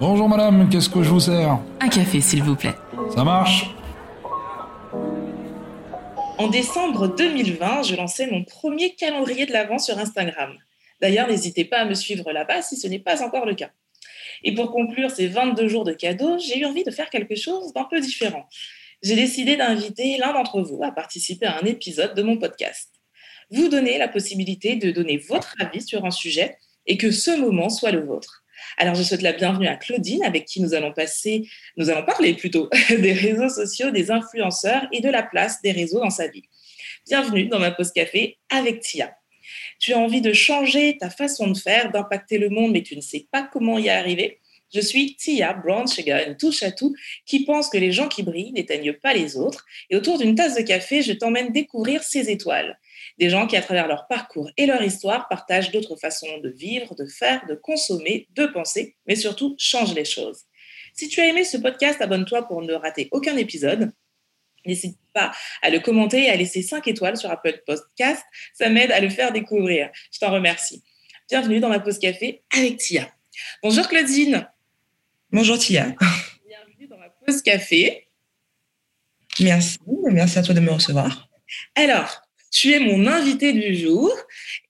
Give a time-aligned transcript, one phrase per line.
[0.00, 1.58] Bonjour madame, qu'est-ce que je vous sers?
[1.80, 2.74] Un café, s'il vous plaît.
[3.14, 3.70] Ça marche?
[6.38, 10.56] En décembre 2020, je lançais mon premier calendrier de l'Avent sur Instagram.
[11.00, 13.70] D'ailleurs, n'hésitez pas à me suivre là-bas si ce n'est pas encore le cas.
[14.44, 17.72] Et pour conclure ces 22 jours de cadeaux, j'ai eu envie de faire quelque chose
[17.72, 18.48] d'un peu différent.
[19.02, 22.90] J'ai décidé d'inviter l'un d'entre vous à participer à un épisode de mon podcast.
[23.50, 26.56] Vous donnez la possibilité de donner votre avis sur un sujet
[26.86, 28.44] et que ce moment soit le vôtre.
[28.76, 32.34] Alors, je souhaite la bienvenue à Claudine, avec qui nous allons passer, nous allons parler
[32.34, 36.44] plutôt des réseaux sociaux, des influenceurs et de la place des réseaux dans sa vie.
[37.06, 39.14] Bienvenue dans ma pause café avec Tia.
[39.78, 43.00] Tu as envie de changer ta façon de faire, d'impacter le monde, mais tu ne
[43.00, 44.40] sais pas comment y arriver?
[44.74, 48.52] Je suis Tia Brown Sugar, touche à tout, qui pense que les gens qui brillent
[48.52, 49.64] n'éteignent pas les autres.
[49.88, 52.78] Et autour d'une tasse de café, je t'emmène découvrir ces étoiles.
[53.18, 56.94] Des gens qui, à travers leur parcours et leur histoire, partagent d'autres façons de vivre,
[56.94, 60.42] de faire, de consommer, de penser, mais surtout changent les choses.
[60.94, 63.92] Si tu as aimé ce podcast, abonne-toi pour ne rater aucun épisode.
[64.66, 68.22] N'hésite pas à le commenter et à laisser 5 étoiles sur Apple Podcast.
[68.54, 69.90] Ça m'aide à le faire découvrir.
[70.12, 70.82] Je t'en remercie.
[71.28, 73.12] Bienvenue dans ma pause café avec Tia.
[73.62, 74.48] Bonjour Claudine.
[75.30, 75.94] Bonjour Tia.
[76.46, 78.08] Bienvenue dans ma pause café.
[79.40, 79.78] Merci.
[80.10, 81.28] Merci à toi de me recevoir.
[81.74, 84.10] Alors, tu es mon invité du jour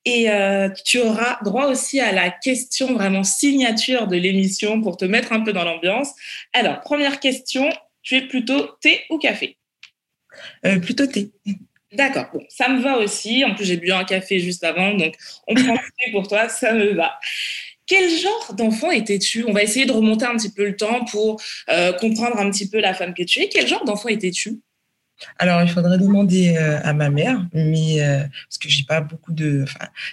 [0.04, 5.04] et euh, tu auras droit aussi à la question vraiment signature de l'émission pour te
[5.04, 6.12] mettre un peu dans l'ambiance.
[6.52, 7.68] Alors, première question,
[8.02, 9.56] tu es plutôt thé ou café?
[10.64, 11.30] Euh, Plutôt thé.
[11.92, 13.44] D'accord, bon, ça me va aussi.
[13.44, 15.14] En plus, j'ai bu un café juste avant, donc
[15.46, 17.18] on prend le thé pour toi, ça me va.
[17.86, 19.44] Quel genre d'enfant étais-tu?
[19.48, 22.68] On va essayer de remonter un petit peu le temps pour euh, comprendre un petit
[22.68, 23.48] peu la femme que tu es.
[23.48, 24.60] Quel genre d'enfant étais-tu?
[25.38, 29.32] Alors, il faudrait demander euh, à ma mère, mais euh, parce que j'ai pas beaucoup
[29.32, 29.64] de,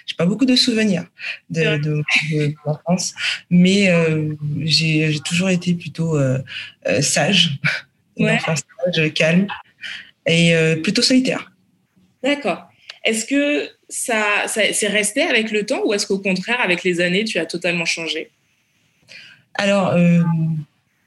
[0.04, 1.04] j'ai pas beaucoup de souvenirs
[1.50, 3.14] de, de, de l'enfance,
[3.50, 6.18] mais euh, j'ai toujours été plutôt
[7.00, 7.58] sage,
[8.16, 8.34] une Ouais.
[8.34, 9.46] enfance sage, calme
[10.26, 11.52] et plutôt solitaire.
[12.22, 12.68] D'accord.
[13.04, 17.00] Est-ce que ça, ça c'est resté avec le temps ou est-ce qu'au contraire, avec les
[17.00, 18.30] années, tu as totalement changé?
[19.54, 19.94] Alors,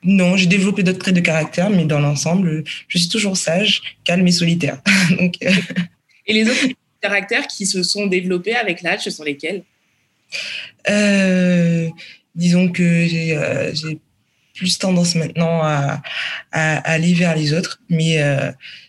[0.03, 4.25] non, j'ai développé d'autres traits de caractère, mais dans l'ensemble, je suis toujours sage, calme
[4.27, 4.81] et solitaire.
[5.19, 5.51] Donc, euh,
[6.25, 6.67] Et les autres
[7.01, 9.63] caractères qui se sont développés avec l'âge, ce sont lesquels?
[10.89, 11.89] Euh,
[12.35, 13.99] disons que j'ai euh, j'ai
[14.55, 16.01] plus tendance maintenant à,
[16.51, 18.21] à, à aller vers les autres, mais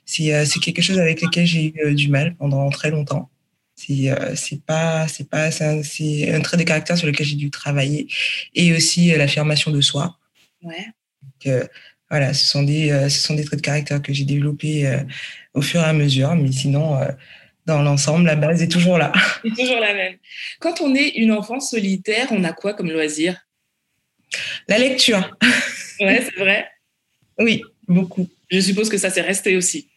[0.05, 3.31] c'est quelque chose avec lequel j'ai eu du mal pendant très longtemps.
[3.77, 8.09] C'est pas c'est pas c'est un, un trait de caractère sur lequel j'ai dû travailler
[8.55, 10.19] et aussi l'affirmation de soi.
[10.63, 10.87] Ouais.
[11.45, 11.67] Donc, euh,
[12.11, 14.99] voilà, ce sont des euh, ce sont des traits de caractère que j'ai développés euh,
[15.55, 17.07] au fur et à mesure, mais sinon euh,
[17.67, 19.13] dans l'ensemble la base est toujours là.
[19.45, 20.17] C'est toujours la même.
[20.59, 23.47] Quand on est une enfant solitaire, on a quoi comme loisir?
[24.69, 25.37] La lecture,
[26.01, 26.67] Ouais, c'est vrai.
[27.39, 28.29] oui, beaucoup.
[28.51, 29.90] Je suppose que ça s'est resté aussi.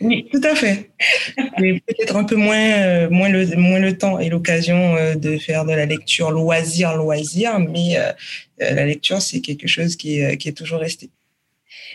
[0.00, 0.90] Oui, tout à fait.
[1.58, 5.38] Mais peut-être un peu moins, euh, moins, le, moins le temps et l'occasion euh, de
[5.38, 8.12] faire de la lecture loisir, loisir, mais euh,
[8.58, 11.10] la lecture, c'est quelque chose qui est, qui est toujours resté.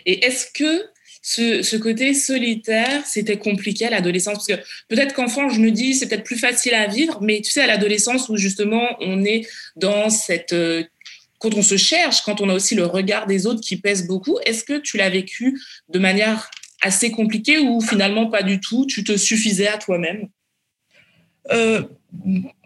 [0.06, 0.84] Et est-ce que
[1.22, 4.34] ce, ce côté solitaire, c'était compliqué à l'adolescence?
[4.34, 7.52] Parce que peut-être qu'enfant, je me dis, c'est peut-être plus facile à vivre, mais tu
[7.52, 9.46] sais, à l'adolescence où justement on est
[9.76, 10.54] dans cette...
[11.38, 14.38] quand on se cherche, quand on a aussi le regard des autres qui pèse beaucoup,
[14.44, 16.50] est-ce que tu l'as vécu de manière
[16.82, 20.28] assez compliquée ou finalement pas du tout Tu te suffisais à toi-même
[21.50, 21.82] Euh,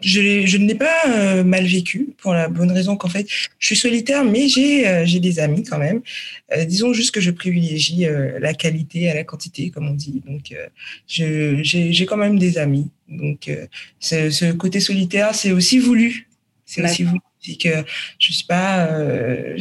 [0.02, 3.26] je, je ne l'ai pas euh, mal vécu pour la bonne raison qu'en fait,
[3.58, 6.02] je suis solitaire, mais j'ai euh, j'ai des amis quand même.
[6.52, 10.22] Euh, disons juste que je privilégie euh, la qualité à la quantité, comme on dit.
[10.26, 10.66] Donc, euh,
[11.06, 11.62] j'ai
[11.92, 12.90] j'ai quand même des amis.
[13.08, 13.66] Donc, euh,
[14.00, 16.28] ce, ce côté solitaire, c'est aussi voulu.
[16.64, 17.20] C'est aussi voulu.
[17.46, 17.84] C'est que
[18.18, 19.56] je suis pas, euh,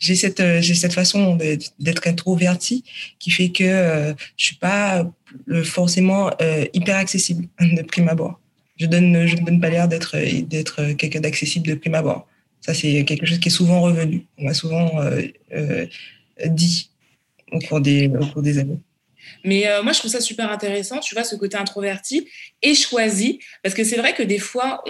[0.00, 1.36] cette, euh, j'ai cette façon
[1.78, 2.84] d'être introverti
[3.18, 5.10] qui fait que euh, je suis pas
[5.50, 8.40] euh, forcément euh, hyper accessible de prime abord.
[8.76, 12.28] Je je ne donne pas l'air d'être quelqu'un d'accessible de prime abord.
[12.60, 14.26] Ça, c'est quelque chose qui est souvent revenu.
[14.36, 15.22] On m'a souvent euh,
[15.54, 15.86] euh,
[16.46, 16.90] dit
[17.50, 18.78] au cours des années.
[19.44, 22.28] Mais euh, moi, je trouve ça super intéressant, tu vois, ce côté introverti
[22.62, 23.38] et choisi.
[23.62, 24.82] Parce que c'est vrai que des fois,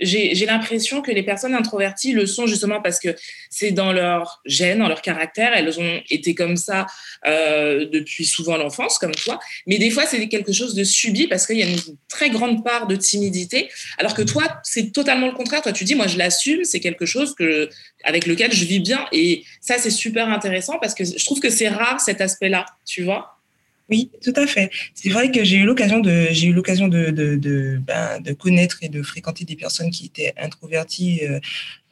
[0.00, 3.14] j'ai l'impression que les personnes introverties le sont justement parce que
[3.50, 5.52] c'est dans leur gène, dans leur caractère.
[5.54, 6.86] Elles ont été comme ça
[7.26, 9.38] euh, depuis souvent l'enfance, comme toi.
[9.66, 11.78] Mais des fois, c'est quelque chose de subi parce qu'il y a une
[12.08, 13.68] très grande part de timidité.
[13.98, 15.62] Alors que toi, c'est totalement le contraire.
[15.62, 17.68] Toi, tu dis, moi, je l'assume, c'est quelque chose que,
[18.04, 19.06] avec lequel je vis bien.
[19.12, 23.02] Et ça, c'est super intéressant parce que je trouve que c'est rare cet aspect-là, tu
[23.02, 23.37] vois.
[23.88, 24.70] Oui, tout à fait.
[24.94, 28.34] C'est vrai que j'ai eu l'occasion de, j'ai eu l'occasion de, de, de, ben, de,
[28.34, 31.40] connaître et de fréquenter des personnes qui étaient introverties, euh,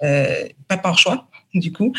[0.02, 1.94] euh, pas par choix, du coup.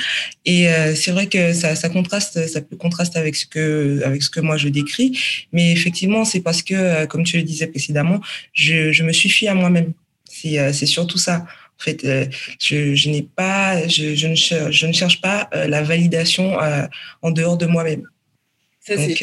[0.46, 4.22] Et euh, c'est vrai que ça, ça contraste, ça peut contraster avec ce que, avec
[4.22, 5.18] ce que moi je décris.
[5.52, 8.22] Mais effectivement, c'est parce que, euh, comme tu le disais précédemment,
[8.54, 9.94] je, je me suis fiée à moi-même.
[10.30, 11.46] C'est, euh, c'est surtout ça.
[11.80, 12.08] En fait,
[12.60, 16.58] je, je n'ai pas, je, je, ne cherche, je ne cherche pas la validation
[17.22, 18.02] en dehors de moi-même.
[18.80, 19.14] Ça, c'est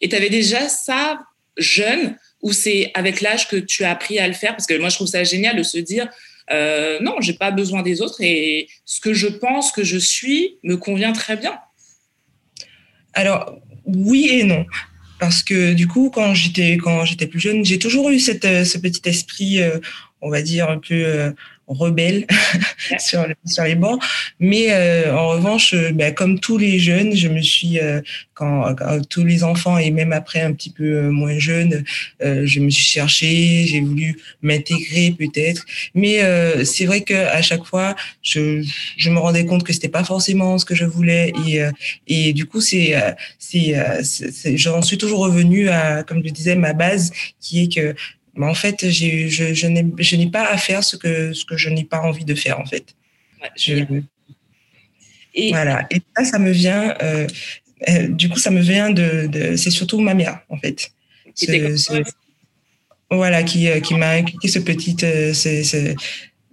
[0.00, 1.20] et tu avais déjà ça
[1.56, 4.52] jeune ou c'est avec l'âge que tu as appris à le faire?
[4.52, 6.08] Parce que moi, je trouve ça génial de se dire
[6.50, 10.58] euh, non, j'ai pas besoin des autres et ce que je pense que je suis
[10.62, 11.58] me convient très bien.
[13.12, 14.64] Alors, oui et non.
[15.18, 16.78] Parce que du coup, quand j'étais
[17.28, 19.78] plus jeune, j'ai toujours eu cette, ce petit esprit, euh,
[20.20, 21.32] on va dire un peu euh,
[21.68, 22.26] rebelle
[22.98, 23.98] sur, sur les bords.
[24.40, 28.00] Mais euh, en revanche, euh, ben, comme tous les jeunes, je me suis, euh,
[28.34, 28.74] quand,
[29.10, 31.84] tous les enfants et même après un petit peu moins jeune,
[32.20, 35.64] je me suis cherchée, j'ai voulu m'intégrer peut-être.
[35.94, 36.20] Mais
[36.64, 38.64] c'est vrai que à chaque fois, je,
[38.96, 41.62] je me rendais compte que c'était pas forcément ce que je voulais et,
[42.06, 42.94] et du coup, c'est,
[43.38, 47.10] c'est, j'en suis toujours revenue à, comme je disais, ma base
[47.40, 47.96] qui est que
[48.38, 51.68] mais en fait, je, je, je n'ai pas à faire ce que, ce que je
[51.68, 52.94] n'ai pas envie de faire, en fait.
[53.56, 53.84] je,
[55.34, 55.86] et voilà.
[55.90, 57.26] Et ça, ça me vient, euh,
[57.88, 60.90] euh, du coup, ça me vient de, de c'est surtout ma mère, en fait.
[61.34, 61.92] Ce, ce,
[63.10, 65.94] voilà, qui, euh, qui m'a inculqué ce petit, ce, ce,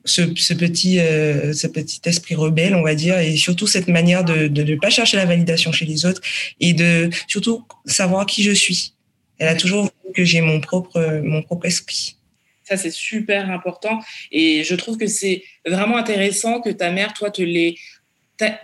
[0.05, 4.75] ce, petit, ce petit esprit rebelle, on va dire, et surtout cette manière de ne
[4.75, 6.21] pas chercher la validation chez les autres
[6.59, 8.94] et de surtout savoir qui je suis.
[9.39, 12.17] Elle a toujours voulu que j'ai mon propre, mon propre esprit.
[12.63, 13.99] Ça, c'est super important.
[14.31, 17.75] Et je trouve que c'est vraiment intéressant que ta mère, toi, te l'ait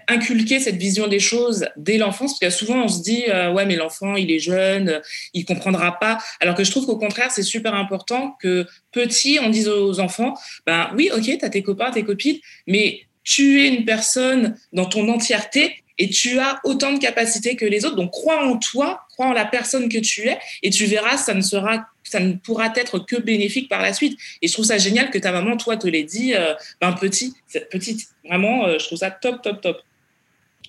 [0.07, 3.65] inculqué cette vision des choses dès l'enfance, parce que souvent on se dit euh, ouais
[3.65, 5.01] mais l'enfant il est jeune,
[5.33, 6.17] il comprendra pas.
[6.41, 10.33] Alors que je trouve qu'au contraire c'est super important que petit on dise aux enfants
[10.65, 14.85] ben oui ok tu as tes copains, tes copines, mais tu es une personne dans
[14.85, 17.95] ton entièreté et tu as autant de capacités que les autres.
[17.95, 19.01] Donc crois en toi,
[19.33, 22.99] la personne que tu es et tu verras, ça ne sera, ça ne pourra être
[22.99, 24.17] que bénéfique par la suite.
[24.41, 27.33] Et je trouve ça génial que ta maman, toi, te l'ait dit, euh, ben petit,
[27.69, 29.81] petite, vraiment, euh, je trouve ça top, top, top.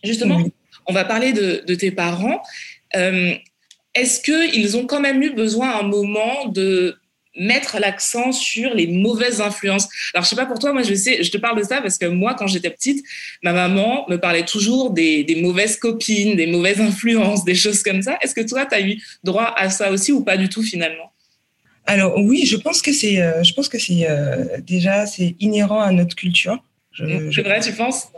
[0.05, 0.43] Justement,
[0.87, 2.43] on va parler de, tes parents.
[2.97, 3.35] Euh,
[3.95, 6.97] est-ce qu'ils ont quand même eu besoin à un moment de
[7.39, 9.89] mettre l'accent sur les mauvaises influences.
[10.15, 11.99] Alors, je sais pas pour toi, moi, je sais, je te parle de ça parce
[11.99, 13.05] que moi, quand j'étais petite,
[13.43, 18.03] ma maman me parlait toujours des, des, mauvaises copines, des mauvaises influences, des choses comme
[18.03, 18.19] ça.
[18.21, 21.13] Est-ce que toi, tu as eu droit à ça aussi ou pas du tout finalement?
[21.87, 25.81] Alors oui, je pense que c'est, euh, je pense que c'est euh, déjà c'est inhérent
[25.81, 26.63] à notre culture.
[26.97, 28.09] C'est vrai, tu penses?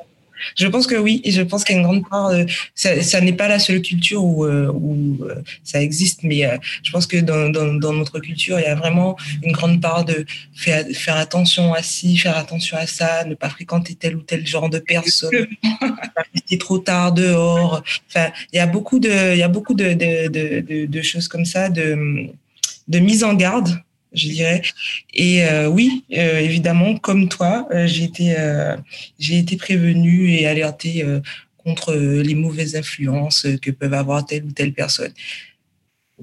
[0.57, 2.29] Je pense que oui, je pense qu'il y a une grande part.
[2.29, 2.45] Euh,
[2.75, 6.49] ça, ça n'est pas la seule culture où, euh, où euh, ça existe, mais
[6.83, 10.05] je pense que dans, dans, dans, notre culture, il y a vraiment une grande part
[10.05, 10.25] de
[10.55, 14.47] faire, faire attention à ci, faire attention à ça, ne pas fréquenter tel ou tel
[14.47, 15.47] genre de personne,
[16.15, 17.83] pas rester trop tard dehors.
[18.09, 21.29] Enfin, il y a beaucoup de, il y a beaucoup de, de, de, de choses
[21.29, 22.29] comme ça, de,
[22.89, 23.79] de mise en garde
[24.15, 24.63] je dirais.
[25.13, 28.35] Et euh, oui, euh, évidemment, comme toi, euh, j'ai été,
[29.19, 31.05] j'ai été prévenue et alertée
[31.59, 35.13] contre les mauvaises influences que peuvent avoir telle ou telle personne.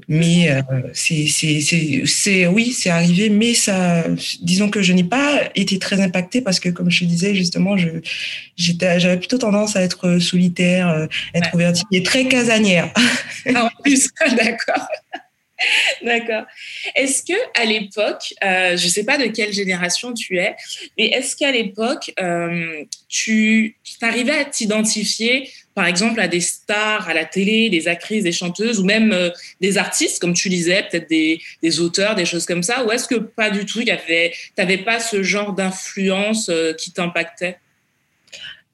[0.07, 0.49] Mais
[0.93, 4.05] c'est, c'est, c'est, c'est, oui, c'est arrivé, mais ça,
[4.41, 7.89] disons que je n'ai pas été très impactée parce que, comme je disais justement, je,
[8.55, 12.93] j'étais, j'avais plutôt tendance à être solitaire, introvertie et très casanière.
[13.53, 14.87] Ah, en plus, d'accord.
[16.03, 16.43] D'accord.
[16.95, 20.55] Est-ce que à l'époque, euh, je ne sais pas de quelle génération tu es,
[20.97, 27.13] mais est-ce qu'à l'époque, euh, tu arrivais à t'identifier, par exemple, à des stars à
[27.13, 31.09] la télé, des actrices, des chanteuses, ou même euh, des artistes, comme tu disais, peut-être
[31.09, 33.91] des, des, auteurs, des choses comme ça, ou est-ce que pas du tout, tu
[34.57, 37.57] n'avais pas ce genre d'influence qui t'impactait?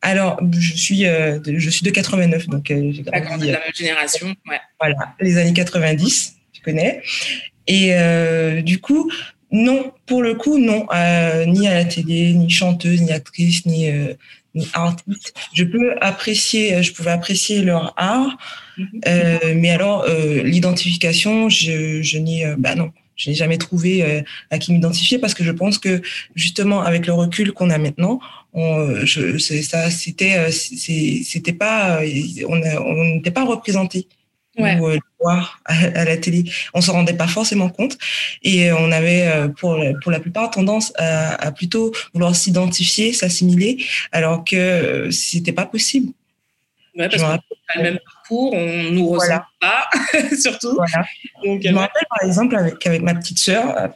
[0.01, 3.51] Alors, je suis, je suis de 89, donc j'ai grandi.
[3.51, 4.60] la même génération, ouais.
[4.79, 6.37] Voilà, les années 90
[6.67, 7.01] connais.
[7.67, 9.09] Et euh, du coup,
[9.51, 13.89] non, pour le coup, non, euh, ni à la télé, ni chanteuse, ni actrice, ni,
[13.89, 14.13] euh,
[14.74, 15.33] artiste.
[15.53, 18.38] Je peux apprécier, je pouvais apprécier leur art,
[18.77, 19.53] mm-hmm.
[19.53, 20.03] mais alors
[20.43, 25.43] l'identification, je, je n'ai, bah non, je n'ai jamais trouvé à qui m'identifier parce que
[25.43, 26.01] je pense que
[26.33, 28.19] justement avec le recul qu'on a maintenant,
[28.53, 32.00] on, je, ça, c'était, c'était pas,
[32.50, 34.07] on n'était pas représenté
[34.57, 34.79] ouais.
[34.79, 36.43] ou euh, voir à, la télé.
[36.73, 37.97] On s'en rendait pas forcément compte
[38.43, 43.13] et euh, on avait euh, pour pour la plupart tendance à, à plutôt vouloir s'identifier,
[43.13, 46.11] s'assimiler, alors que c'était pas possible.
[46.95, 47.39] Ouais, parce qu'on a
[47.75, 49.87] le même parcours, on nous ressemble pas,
[50.35, 50.73] surtout.
[50.73, 51.05] Voilà.
[51.45, 53.91] Donc, je me rappelle par exemple avec, avec ma petite sœur,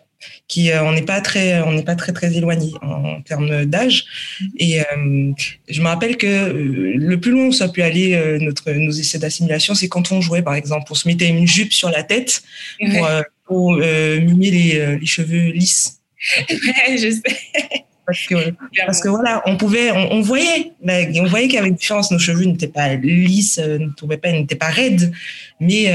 [0.48, 4.06] qui euh, on n'est pas très on n'est pas très très éloigné en, termes d'âge.
[4.58, 5.32] Et euh,
[5.70, 8.92] je me rappelle que euh, le plus loin où ça a pu aller notre nos
[8.92, 10.92] essais d'assimilation c'est quand on jouait par exemple.
[10.92, 12.44] On se mettait une jupe sur la tête
[12.80, 13.10] pour,
[13.46, 16.00] pour mimer les, les, cheveux lisses.
[16.38, 17.86] Ouais, je sais.
[18.06, 18.36] Parce que,
[18.86, 22.96] parce que voilà, on pouvait, on, voyait, on voyait qu'avec différence, nos cheveux n'étaient pas
[22.96, 25.12] lisses, ne pas, n'étaient pas raides,
[25.60, 25.92] mais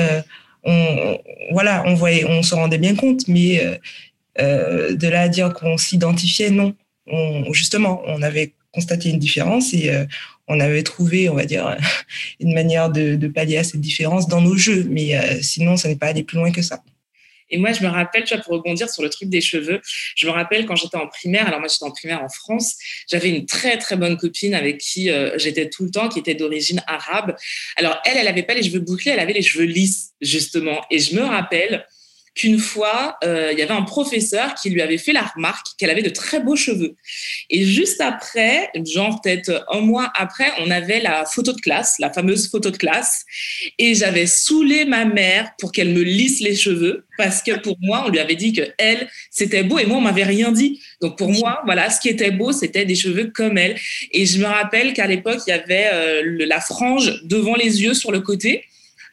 [0.67, 1.19] on,
[1.53, 3.77] voilà, on voyait, on se rendait bien compte, mais euh,
[4.39, 6.75] de là à dire qu'on s'identifiait, non.
[7.53, 10.05] justement, on avait constaté une différence et euh,
[10.49, 11.77] on avait trouvé, on va dire,
[12.41, 14.87] une manière de, pallier à cette différence dans nos jeux.
[14.89, 16.83] Mais euh, sinon, ça n'est pas allé plus loin que ça.
[17.49, 19.81] Et moi, je me rappelle, tu vois, pour rebondir sur le truc des cheveux,
[20.17, 22.75] je me rappelle quand j'étais en primaire, alors moi j'étais en primaire en France,
[23.09, 26.83] j'avais une très très bonne copine avec qui j'étais tout le temps, qui était d'origine
[26.89, 27.37] arabe.
[27.77, 30.85] Alors elle, elle n'avait pas les cheveux bouclés, elle avait les cheveux lisses, justement.
[30.91, 31.87] Et je me rappelle,
[32.37, 35.89] qu'une fois, euh, il y avait un professeur qui lui avait fait la remarque qu'elle
[35.89, 36.95] avait de très beaux cheveux.
[37.49, 42.13] Et juste après, genre peut-être un mois après, on avait la photo de classe, la
[42.13, 43.25] fameuse photo de classe.
[43.79, 48.05] Et j'avais saoulé ma mère pour qu'elle me lisse les cheveux parce que pour moi,
[48.07, 50.81] on lui avait dit que elle, c'était beau et moi, on m'avait rien dit.
[51.01, 53.77] Donc pour moi, voilà, ce qui était beau, c'était des cheveux comme elle.
[54.13, 57.95] Et je me rappelle qu'à l'époque, il y avait euh, la frange devant les yeux
[57.95, 58.65] sur le côté.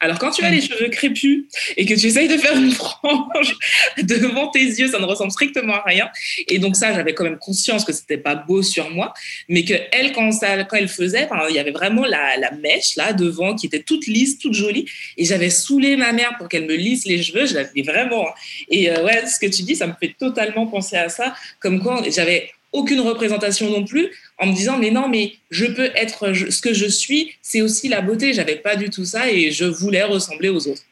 [0.03, 1.45] Alors, quand tu as les cheveux crépus
[1.77, 3.55] et que tu essayes de faire une frange
[4.03, 6.09] devant tes yeux, ça ne ressemble strictement à rien.
[6.49, 9.13] Et donc, ça, j'avais quand même conscience que c'était pas beau sur moi,
[9.47, 13.13] mais que elle, quand, ça, quand elle faisait, il y avait vraiment la, mèche là
[13.13, 14.85] devant qui était toute lisse, toute jolie.
[15.17, 17.45] Et j'avais saoulé ma mère pour qu'elle me lisse les cheveux.
[17.45, 18.27] Je l'avais vraiment.
[18.27, 18.33] Hein.
[18.69, 21.33] Et euh, ouais, ce que tu dis, ça me fait totalement penser à ça.
[21.61, 25.91] Comme quoi, j'avais aucune représentation non plus, en me disant mais non mais je peux
[25.95, 28.33] être ce que je suis, c'est aussi la beauté.
[28.33, 30.83] J'avais pas du tout ça et je voulais ressembler aux autres.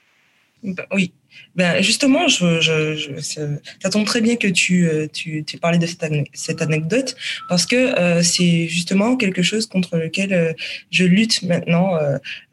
[0.63, 1.11] Bah oui,
[1.55, 6.05] ben justement, je, je, ça tombe très bien que tu, euh, tu, parlais de cette,
[6.33, 7.15] cette anecdote
[7.49, 10.53] parce que euh, c'est justement quelque chose contre lequel euh,
[10.91, 11.97] je lutte maintenant,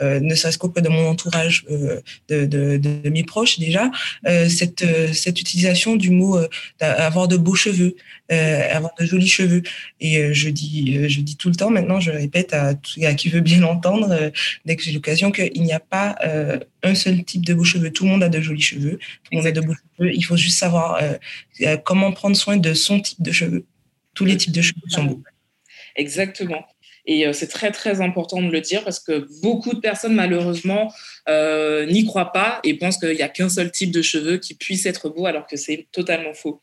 [0.01, 2.03] ne serait-ce qu'auprès de mon entourage, de,
[2.47, 3.91] de, de, mes proches déjà,
[4.49, 6.39] cette, cette utilisation du mot
[6.81, 7.95] avoir de beaux cheveux,
[8.31, 9.63] avoir de jolis cheveux.
[10.01, 13.41] Et je dis, je dis tout le temps maintenant, je répète à, à qui veut
[13.41, 14.33] bien l'entendre
[14.65, 16.17] dès que j'ai l'occasion qu'il n'y a pas
[16.83, 17.91] un seul type de beaux cheveux.
[17.91, 18.99] Tout le monde a de jolis cheveux.
[18.99, 20.15] Tout le monde a de beaux cheveux.
[20.15, 21.15] Il faut juste savoir euh,
[21.63, 23.67] euh, comment prendre soin de son type de cheveux.
[24.15, 25.23] Tous les types de cheveux sont beaux.
[25.97, 26.65] Exactement.
[27.09, 30.93] Et euh, c'est très, très important de le dire parce que beaucoup de personnes, malheureusement,
[31.29, 34.87] n'y croient pas et pensent qu'il n'y a qu'un seul type de cheveux qui puisse
[34.87, 36.61] être beau alors que c'est totalement faux.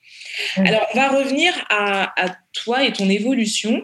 [0.55, 3.83] Alors, on va revenir à, à, toi et ton évolution.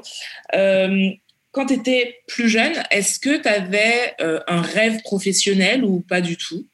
[1.52, 6.22] Quand tu étais plus jeune, est-ce que tu avais euh, un rêve professionnel ou pas
[6.22, 6.66] du tout?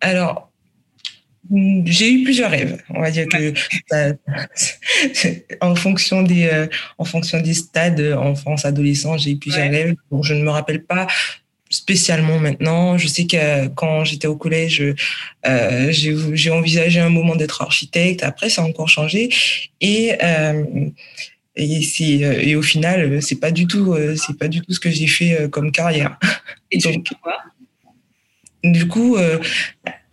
[0.00, 0.47] Alors,
[1.84, 2.82] j'ai eu plusieurs rêves.
[2.90, 3.52] On va dire que
[5.60, 6.66] en fonction des euh,
[6.98, 9.94] en fonction des stades enfance adolescent, j'ai eu plusieurs rêves.
[10.10, 11.06] Bon, je ne me rappelle pas
[11.70, 12.96] spécialement maintenant.
[12.96, 14.82] Je sais que quand j'étais au collège,
[15.46, 18.22] euh, j'ai envisagé un moment d'être architecte.
[18.22, 19.28] Après, ça a encore changé.
[19.80, 20.16] Et
[21.58, 24.80] et euh, au final euh, c'est pas du tout euh, c'est pas du tout ce
[24.80, 26.18] que j'ai fait comme carrière
[26.70, 27.36] et donc quoi?
[28.62, 29.16] du coup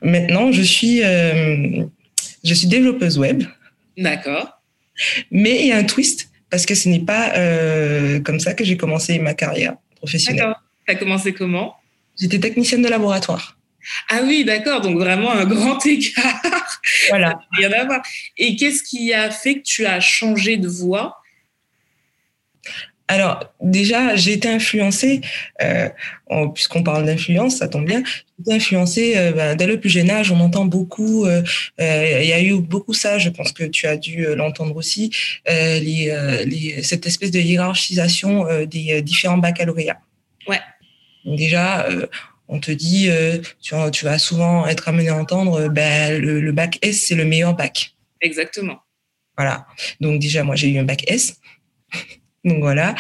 [0.01, 3.43] maintenant je suis je suis développeuse web.
[3.97, 4.61] D'accord.
[5.31, 7.31] Mais il y a un twist parce que ce n'est pas
[8.23, 10.45] comme ça que j'ai commencé ma carrière professionnelle.
[10.45, 10.61] D'accord.
[10.87, 11.75] Tu as commencé comment?
[12.19, 13.57] J'étais technicienne de laboratoire.
[14.09, 16.81] Ah oui, d'accord, donc vraiment un grand écart.
[17.09, 17.39] Voilà.
[18.37, 21.17] Et qu'est-ce qui a fait que tu as changé de voie?
[23.07, 25.21] Alors déjà, j'ai été influencée,
[25.61, 25.89] euh,
[26.53, 30.09] puisqu'on parle d'influence, ça tombe bien, j'ai été influencée euh, ben, dès le plus jeune
[30.09, 30.31] âge.
[30.31, 31.43] On entend beaucoup, euh,
[31.79, 35.11] il y a eu beaucoup ça, je pense que tu as dû l'entendre aussi,
[35.47, 39.99] les, cette espèce de hiérarchisation des différents baccalauréats.
[40.47, 40.59] Ouais.
[41.25, 41.87] déjà,
[42.47, 43.09] on te dit,
[43.61, 47.25] tu, tu, vas souvent être amené à entendre, ben, le, le bac S, c'est le
[47.25, 47.93] meilleur bac.
[48.21, 48.79] Exactement.
[49.37, 49.67] Voilà.
[49.99, 51.39] Donc déjà, moi, j'ai eu un bac S.
[52.45, 52.93] Donc voilà.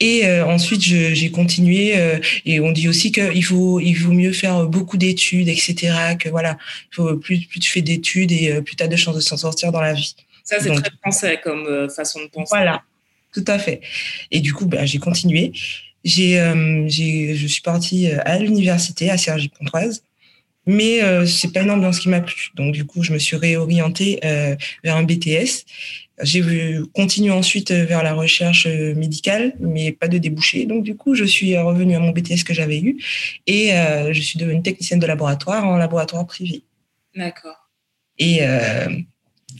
[0.00, 1.96] Et euh, ensuite, j'ai continué.
[1.96, 6.16] Euh, et on dit aussi qu'il faut, il vaut mieux faire beaucoup d'études, etc.
[6.18, 6.58] Que voilà,
[6.90, 9.36] faut, plus, plus tu fais d'études et euh, plus tu as de chances de s'en
[9.36, 10.16] sortir dans la vie.
[10.42, 12.50] Ça, c'est très français comme façon de penser.
[12.50, 12.82] Voilà,
[13.32, 13.80] tout à fait.
[14.32, 15.52] Et du coup, ben, j'ai continué.
[16.02, 16.36] J'ai,
[16.88, 20.02] je suis partie à l'université à Cergy-Pontoise.
[20.66, 22.50] Mais euh, c'est pas une ambiance qui m'a plu.
[22.54, 25.64] Donc du coup, je me suis réorientée euh, vers un BTS.
[26.22, 30.66] J'ai continué ensuite vers la recherche euh, médicale, mais pas de débouché.
[30.66, 33.02] Donc du coup, je suis revenue à mon BTS que j'avais eu
[33.46, 36.62] et euh, je suis devenue technicienne de laboratoire en laboratoire privé.
[37.14, 37.70] D'accord.
[38.18, 38.88] Et euh,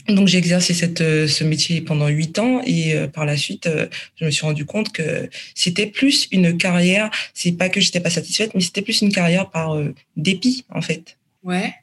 [0.07, 3.67] donc j'ai exercé cette, euh, ce métier pendant huit ans et euh, par la suite,
[3.67, 7.09] euh, je me suis rendu compte que c'était plus une carrière.
[7.33, 9.77] C'est pas que j'étais pas satisfaite, mais c'était plus une carrière par
[10.15, 11.17] dépit en fait.
[11.43, 11.73] Ouais.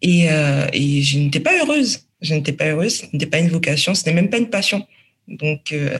[0.00, 2.06] Et, euh, et je n'étais pas heureuse.
[2.20, 2.98] Je n'étais pas heureuse.
[3.00, 3.94] Ce n'était pas une vocation.
[3.94, 4.86] Ce n'était même pas une passion.
[5.28, 5.98] Donc, euh,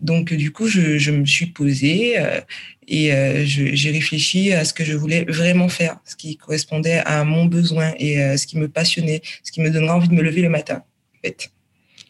[0.00, 2.40] donc du coup, je, je me suis posée euh,
[2.86, 7.24] et euh, j'ai réfléchi à ce que je voulais vraiment faire, ce qui correspondait à
[7.24, 10.22] mon besoin et euh, ce qui me passionnait, ce qui me donnerait envie de me
[10.22, 10.84] lever le matin.
[11.16, 11.50] En fait,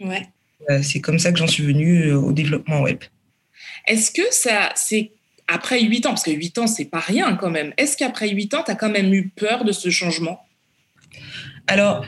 [0.00, 0.22] Ouais.
[0.82, 2.98] C'est comme ça que j'en suis venue au développement web.
[3.86, 5.12] Est-ce que ça, c'est
[5.46, 7.72] après 8 ans, parce que 8 ans, c'est pas rien quand même.
[7.78, 10.40] Est-ce qu'après 8 ans, tu as quand même eu peur de ce changement?
[11.66, 12.04] Alors,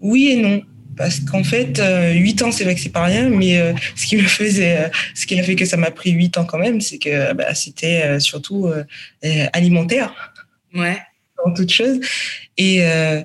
[0.00, 0.62] oui et non.
[0.96, 4.06] Parce qu'en fait, euh, 8 ans, c'est vrai que c'est pas rien, mais euh, ce
[4.06, 6.58] qui me faisait, euh, ce qui a fait que ça m'a pris 8 ans quand
[6.58, 8.68] même, c'est que bah, c'était euh, surtout
[9.52, 10.34] alimentaire,
[10.74, 10.98] Ouais.
[11.44, 12.00] en toute chose.
[12.58, 13.22] Et euh,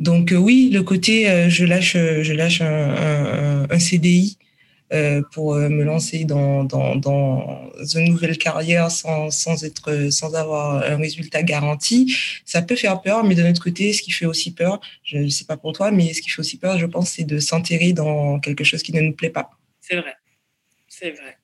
[0.00, 4.36] donc, euh, oui, le côté, euh, je lâche, je lâche un, un- un- CDI
[5.32, 10.82] pour euh, me lancer dans, dans, dans une nouvelle carrière sans, sans, être, sans avoir
[10.84, 14.52] un résultat garanti, ça peut faire peur, mais de notre côté, ce qui fait aussi
[14.52, 17.10] peur, je ne sais pas pour toi, mais ce qui fait aussi peur, je pense,
[17.10, 19.50] c'est de s'enterrer dans quelque chose qui ne nous plaît pas.
[19.80, 20.14] C'est vrai.
[20.88, 21.38] C'est vrai.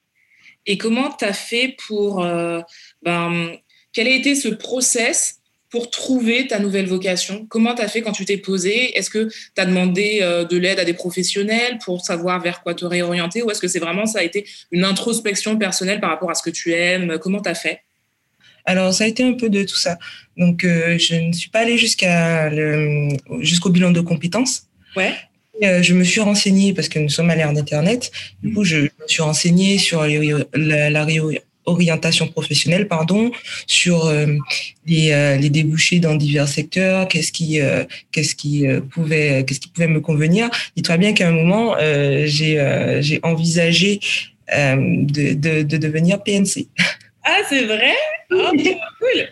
[0.66, 2.22] Et comment tu as fait pour.
[2.22, 2.60] euh,
[3.02, 3.56] ben,
[3.92, 5.37] quel a été ce process
[5.70, 7.46] pour trouver ta nouvelle vocation?
[7.46, 10.56] Comment tu as fait quand tu t'es posé Est-ce que tu as demandé euh, de
[10.56, 14.06] l'aide à des professionnels pour savoir vers quoi te réorienter Ou est-ce que c'est vraiment
[14.06, 17.18] ça a été une introspection personnelle par rapport à ce que tu aimes?
[17.20, 17.80] Comment tu as fait?
[18.64, 19.98] Alors, ça a été un peu de tout ça.
[20.36, 24.64] Donc, euh, je ne suis pas allée jusqu'à le- jusqu'au bilan de compétences.
[24.94, 25.14] Ouais.
[25.62, 28.10] Euh, je me suis renseignée parce que nous sommes à l'ère d'Internet.
[28.42, 30.06] Du coup, je me suis renseignée sur
[30.54, 31.04] la, la
[31.68, 33.30] réorientation professionnelle, pardon,
[33.66, 34.26] sur euh,
[34.86, 39.68] les, euh, les débouchés dans divers secteurs, qu'est-ce qui, euh, qu'est-ce qui pouvait, qu'est-ce qui
[39.68, 40.50] pouvait me convenir.
[40.76, 44.00] Dis-toi bien qu'à un moment, j'ai, j'ai envisagé
[44.50, 46.66] de, de, de devenir PNC.
[47.24, 47.94] Ah, c'est vrai?
[48.30, 48.50] Oh,
[48.98, 49.28] Cool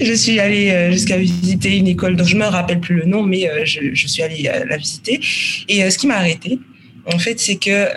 [0.00, 3.48] Je suis allée jusqu'à visiter une école dont je me rappelle plus le nom, mais
[3.64, 5.20] je, je suis allée la visiter.
[5.68, 6.58] Et ce qui m'a arrêtée,
[7.12, 7.88] en fait, c'est que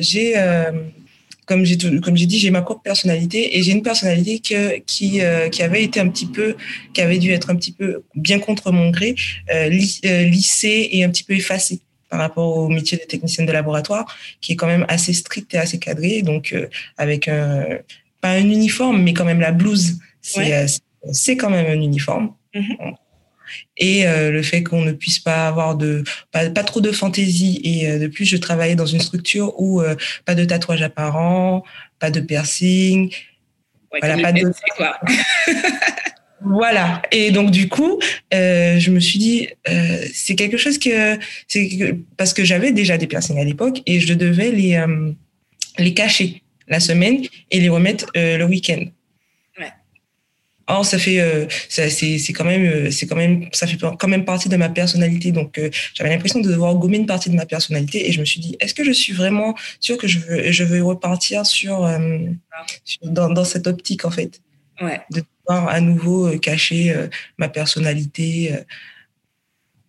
[0.00, 0.34] j'ai,
[1.46, 5.20] comme j'ai comme j'ai dit, j'ai ma propre personnalité et j'ai une personnalité que, qui
[5.20, 6.56] euh, qui avait été un petit peu,
[6.92, 9.14] qui avait dû être un petit peu bien contre mon gré,
[9.54, 9.70] euh,
[10.04, 11.80] euh, lissée et un petit peu effacée
[12.10, 14.06] par rapport au métier de technicienne de laboratoire,
[14.40, 16.66] qui est quand même assez strict et assez cadré, donc euh,
[16.98, 17.64] avec un
[18.20, 20.66] pas un uniforme, mais quand même la blouse, c'est Ouais.
[21.08, 22.32] euh, quand même un uniforme.
[22.54, 22.94] Mhm.
[23.76, 27.60] Et euh, le fait qu'on ne puisse pas avoir de pas, pas trop de fantaisie
[27.64, 31.64] et euh, de plus je travaillais dans une structure où euh, pas de tatouage apparent,
[31.98, 33.10] pas de piercing,
[33.92, 34.98] Ouais, Voilà, pas de- quoi.
[36.40, 37.02] voilà.
[37.12, 38.00] Et donc du coup,
[38.32, 39.48] je me suis dit
[40.12, 44.12] c'est quelque chose que c'est parce que j'avais déjà des piercings à l'époque et je
[44.14, 44.84] devais les
[45.78, 48.84] les cacher la semaine et les remettre le week-end.
[50.68, 53.78] Or ça fait euh, ça c'est c'est quand même euh, c'est quand même ça fait
[53.78, 57.30] quand même partie de ma personnalité donc euh, j'avais l'impression de devoir gommer une partie
[57.30, 60.08] de ma personnalité et je me suis dit est-ce que je suis vraiment sûre que
[60.08, 61.88] je veux je veux repartir sur,
[62.84, 64.40] sur- dans dans cette optique en fait?
[64.82, 65.00] Ouais.
[65.10, 66.94] de pouvoir à nouveau cacher
[67.38, 68.52] ma personnalité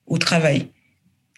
[0.06, 0.68] au travail.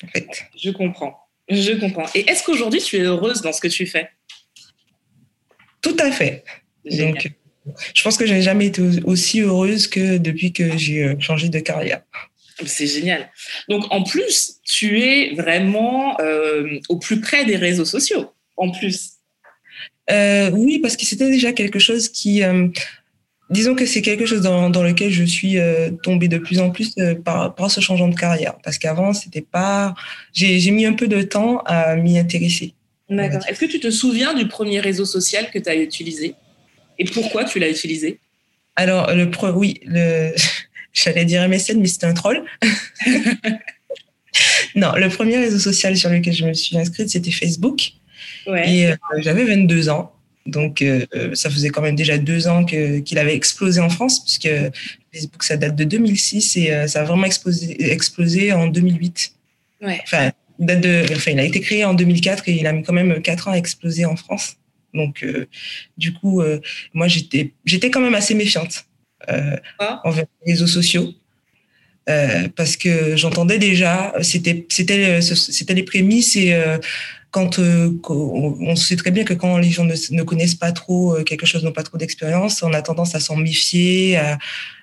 [0.03, 0.27] En fait.
[0.55, 1.17] Je comprends.
[1.49, 2.05] Je comprends.
[2.13, 4.09] Et est-ce qu'aujourd'hui, tu es heureuse dans ce que tu fais?
[5.81, 6.43] Tout à fait.
[6.85, 7.13] Génial.
[7.13, 7.31] Donc,
[7.93, 11.15] je pense que je n'ai jamais été au- aussi heureuse que depuis que j'ai euh,
[11.19, 12.01] changé de carrière.
[12.65, 13.29] C'est génial.
[13.69, 18.31] Donc, en plus, tu es vraiment euh, au plus près des réseaux sociaux.
[18.57, 19.11] En plus.
[20.11, 22.43] Euh, oui, parce que c'était déjà quelque chose qui...
[22.43, 22.67] euh,
[23.49, 25.57] disons que c'est quelque chose dans, dans lequel je suis
[26.03, 28.57] tombée de plus en plus par, par ce changement de carrière.
[28.63, 29.95] Parce qu'avant, c'était pas...
[30.33, 32.73] J'ai j'ai mis un peu de temps à m'y intéresser.
[33.09, 33.41] D'accord.
[33.47, 36.35] Est-ce que tu te souviens du premier réseau social que tu as utilisé?
[36.99, 38.19] Et pourquoi tu l'as utilisé?
[38.75, 40.33] Alors, le pro, oui, le,
[40.93, 42.43] j'allais dire MSN, mais c'était un troll.
[44.75, 47.93] non, le premier réseau social sur lequel je me suis inscrite, c'était Facebook.
[48.47, 48.69] Ouais.
[48.69, 50.13] Et euh, j'avais 22 ans.
[50.45, 54.23] Donc, euh, ça faisait quand même déjà deux ans que, qu'il avait explosé en France,
[54.23, 54.49] puisque
[55.13, 59.33] Facebook, ça date de 2006 et euh, ça a vraiment explosé, explosé en 2008.
[59.81, 59.99] Ouais.
[60.03, 62.93] Enfin, date de, enfin, il a été créé en 2004 et il a mis quand
[62.93, 64.55] même quatre ans à exploser en France.
[64.93, 65.45] Donc, euh,
[65.97, 66.59] du coup, euh,
[66.93, 68.85] moi, j'étais, j'étais quand même assez méfiante.
[69.27, 70.01] ah.
[70.05, 71.13] envers les réseaux sociaux.
[72.55, 76.55] parce que j'entendais déjà, c'était c'était c'était les prémices et
[77.29, 81.63] quand on, sait très bien que quand les gens ne, connaissent pas trop quelque chose,
[81.63, 84.39] n'ont pas trop d'expérience, on a tendance à s'en méfier, à,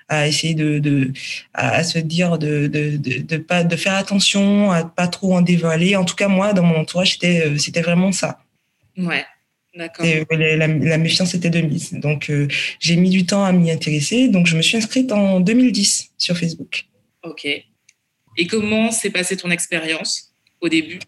[0.09, 1.11] à essayer de, de
[1.53, 5.95] à, se dire de, de, de, pas de faire attention à pas trop en dévoiler.
[5.95, 8.39] En tout cas, moi, dans mon entourage, c'était euh, c'était vraiment ça.
[8.97, 9.25] Ouais.
[9.77, 10.05] D'accord.
[10.31, 11.93] La, la, méfiance était de mise.
[11.93, 12.47] Donc, euh,
[12.79, 14.27] j'ai mis du temps à m'y intéresser.
[14.27, 16.85] Donc, je me suis inscrite en 2010 sur Facebook.
[17.23, 17.45] Ok.
[17.45, 20.99] Et comment s'est passée ton expérience au début?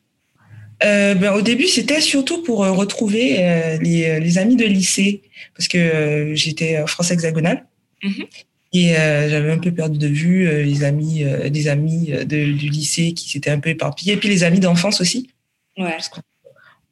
[0.84, 5.24] Euh, ben, au début, c'était surtout pour retrouver les, les, amis de lycée,
[5.56, 7.66] parce que j'étais France hexagonale.
[8.04, 8.24] Mm
[8.72, 12.52] et euh, j'avais un peu perdu de vue euh, les amis, euh, des amis de,
[12.52, 15.30] du lycée qui s'étaient un peu éparpillés, et puis les amis d'enfance aussi.
[15.78, 15.98] Ouais.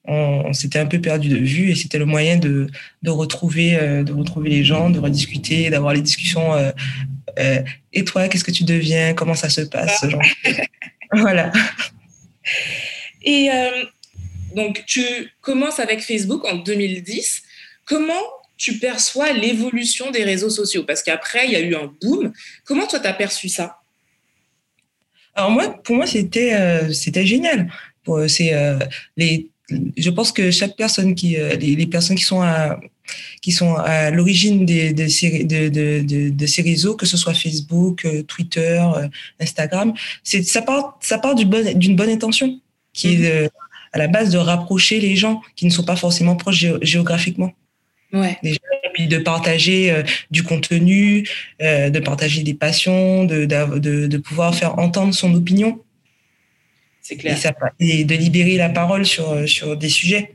[0.07, 2.67] On, s'était un peu perdu de vue et c'était le moyen de,
[3.03, 6.53] de retrouver, de retrouver les gens, de rediscuter, d'avoir les discussions.
[7.93, 9.13] et toi, qu'est-ce que tu deviens?
[9.13, 9.99] Comment ça se passe?
[10.01, 10.21] Ce genre
[11.11, 11.51] Voilà.
[13.23, 13.49] Et
[14.55, 15.03] donc, tu
[15.41, 17.43] commences avec Facebook en 2010.
[17.85, 18.23] Comment
[18.57, 20.83] tu perçois l'évolution des réseaux sociaux?
[20.83, 22.33] Parce qu'après, il y a eu un boom.
[22.65, 23.77] Comment toi, tu as perçu ça?
[25.35, 27.71] Alors moi, pour moi, c'était euh, c'était génial.
[28.27, 28.79] C'est, euh,
[29.17, 32.79] les, je pense que chaque personne qui, euh, les, personnes qui sont à,
[33.41, 37.33] qui sont à l'origine des, de, ces, de, de, de, ces réseaux, que ce soit
[37.33, 38.81] Facebook, Twitter,
[39.39, 42.59] Instagram, c'est, ça part, ça part d'une bonne, d'une bonne intention,
[42.93, 43.49] qui est mhm.
[43.93, 47.53] à la base de rapprocher les gens qui ne sont pas forcément proches géographiquement.
[48.13, 48.37] Ouais.
[48.41, 48.57] et
[48.93, 50.01] puis de partager euh,
[50.31, 51.27] du contenu,
[51.61, 55.79] euh, de partager des passions, de, de, de, pouvoir faire entendre son opinion.
[57.07, 57.37] C'est clair.
[57.79, 60.33] Et, de libérer la parole sur, sur des sujets.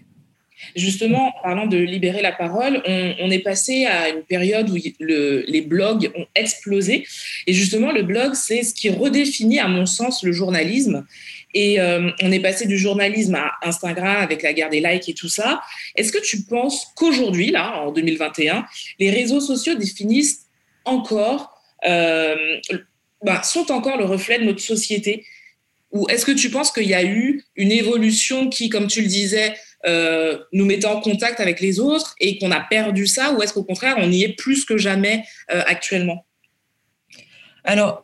[0.74, 4.78] Justement, en parlant de libérer la parole, on, on est passé à une période où
[4.98, 7.06] le, les blogs ont explosé.
[7.46, 11.04] Et justement, le blog, c'est ce qui redéfinit, à mon sens, le journalisme.
[11.52, 15.14] Et euh, on est passé du journalisme à Instagram avec la guerre des likes et
[15.14, 15.60] tout ça.
[15.94, 18.64] Est-ce que tu penses qu'aujourd'hui, là, en 2021,
[18.98, 20.46] les réseaux sociaux définissent
[20.86, 22.56] encore, euh,
[23.22, 25.26] bah, sont encore le reflet de notre société?
[25.92, 29.08] Ou est-ce que tu penses qu'il y a eu une évolution qui, comme tu le
[29.08, 29.54] disais,
[29.86, 33.52] euh, nous mettait en contact avec les autres et qu'on a perdu ça Ou est-ce
[33.52, 36.24] qu'au contraire, on y est plus que jamais actuellement?
[37.64, 38.02] Alors,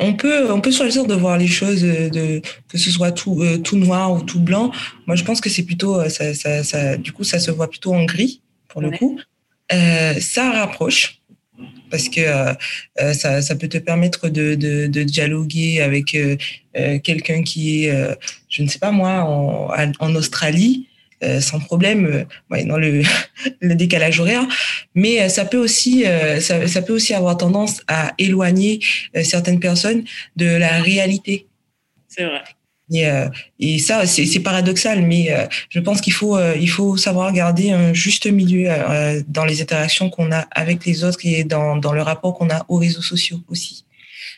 [0.00, 3.58] on peut, on peut choisir de voir les choses, de, que ce soit tout, euh,
[3.58, 4.72] tout noir ou tout blanc.
[5.06, 7.68] Moi, je pense que c'est plutôt, euh, ça, ça, ça, du coup, ça se voit
[7.68, 9.20] plutôt en gris, pour le coup.
[9.72, 11.19] Euh, ça rapproche,
[11.90, 14.54] parce que euh, ça, ça, peut te permettre de,
[15.02, 16.16] dialoguer avec
[17.02, 18.16] quelqu'un qui est,
[18.48, 20.86] je ne sais pas moi, en, Australie,
[21.22, 22.06] euh, sans problème
[22.50, 22.78] euh, dans
[23.60, 24.46] le, décalage horaire.
[24.94, 26.04] Mais euh, ça peut aussi,
[26.40, 28.80] ça, peut aussi avoir tendance à éloigner
[29.22, 30.04] certaines personnes
[30.36, 31.46] de la réalité.
[32.08, 32.42] C'est vrai.
[32.92, 33.06] Et,
[33.60, 35.28] et, ça, c'est paradoxal, mais
[35.68, 38.68] je pense qu'il faut, il faut savoir garder un juste milieu
[39.28, 42.76] dans les interactions qu'on a avec les autres et dans, le rapport qu'on a aux
[42.76, 43.84] réseaux sociaux aussi.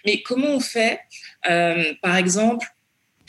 [0.05, 1.01] Mais comment on fait,
[1.43, 2.67] par exemple,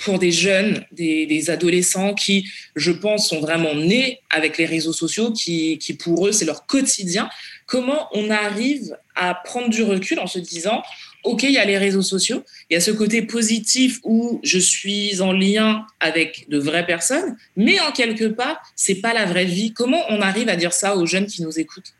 [0.03, 5.31] pour des jeunes, des, adolescents qui, je pense, sont vraiment nés avec les réseaux sociaux,
[5.31, 7.29] qui pour eux, c'est leur quotidien.
[7.65, 10.83] Comment on arrive à prendre du recul en se disant,
[11.23, 14.59] OK, il y a les réseaux sociaux, il y a ce côté positif où je
[14.59, 19.45] suis en lien avec de vraies personnes, mais en quelque part, c'est pas la vraie
[19.45, 19.73] vie.
[19.73, 21.93] Comment on arrive à dire ça aux jeunes qui nous écoutent?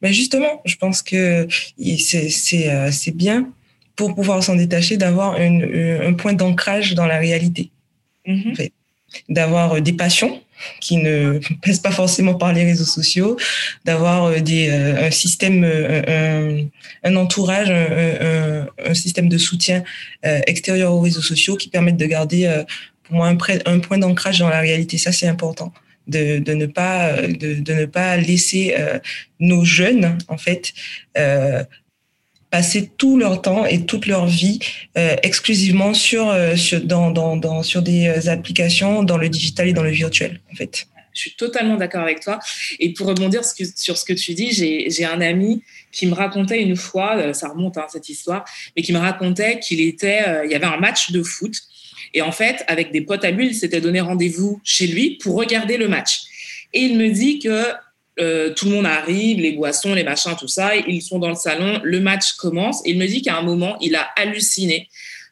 [0.00, 1.46] Ben Justement, je pense que
[1.78, 3.52] c'est euh, bien
[3.96, 7.70] pour pouvoir s'en détacher, d'avoir un point d'ancrage dans la réalité.
[8.26, 8.54] Mhm.
[9.28, 10.40] D'avoir euh, des passions
[10.80, 13.36] qui ne passent pas forcément par les réseaux sociaux,
[13.84, 19.82] d'avoir euh, des un système, un, entourage, un, système de soutien
[20.22, 22.62] extérieur aux réseaux sociaux qui permettent de garder
[23.04, 24.98] pour moi un, un point d'ancrage dans la réalité.
[24.98, 25.72] Ça, c'est important.
[26.06, 28.74] De, ne pas de, ne pas laisser
[29.38, 30.72] nos jeunes en fait
[32.50, 34.58] passer tout leur temps et toute leur vie
[34.98, 39.72] euh, exclusivement sur, euh, sur, dans, dans, sur des euh, applications, dans le digital et
[39.72, 40.86] dans le virtuel, en fait.
[41.12, 42.38] Je suis totalement d'accord avec toi.
[42.78, 46.76] Et pour rebondir sur ce que tu dis, j'ai un ami qui me racontait une
[46.76, 48.44] fois, ça remonte hein, cette histoire,
[48.76, 51.52] mais qui me racontait qu'il était, il y avait un match de foot.
[52.14, 55.34] Et en fait, avec des potes à lui, il s'était donné rendez-vous chez lui pour
[55.34, 56.20] regarder le match.
[56.72, 57.64] Et il me dit que
[58.18, 60.74] euh, tout le monde arrive, les boissons, les machins, tout ça.
[60.76, 62.84] Ils sont dans le salon, le match commence.
[62.84, 64.88] Et il me dit qu'à un moment, il a halluciné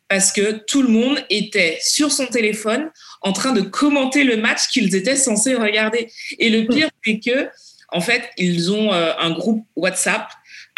[0.08, 4.68] parce que tout le monde était sur son téléphone en train de commenter le match
[4.68, 6.10] qu'ils étaient censés regarder.
[6.38, 7.48] Et le pire, c'est que
[7.90, 10.28] En fait, ils ont un groupe WhatsApp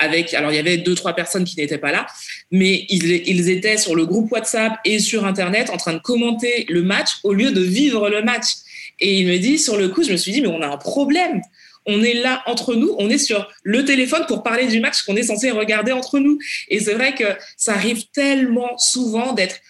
[0.00, 2.06] avec, alors il y avait deux, trois personnes qui n'étaient pas là,
[2.50, 6.82] mais ils, étaient sur le groupe WhatsApp et sur Internet en train de commenter le
[6.82, 8.46] match au lieu de vivre le match.
[8.98, 10.78] Et il me dit, sur le coup, je me suis dit, mais on a un
[10.78, 11.42] problème.
[11.86, 15.16] On est là entre nous, on est sur le téléphone pour parler du match qu'on
[15.16, 16.38] est censé regarder entre nous.
[16.68, 17.24] Et c'est vrai que
[17.56, 19.60] ça arrive tellement souvent d'être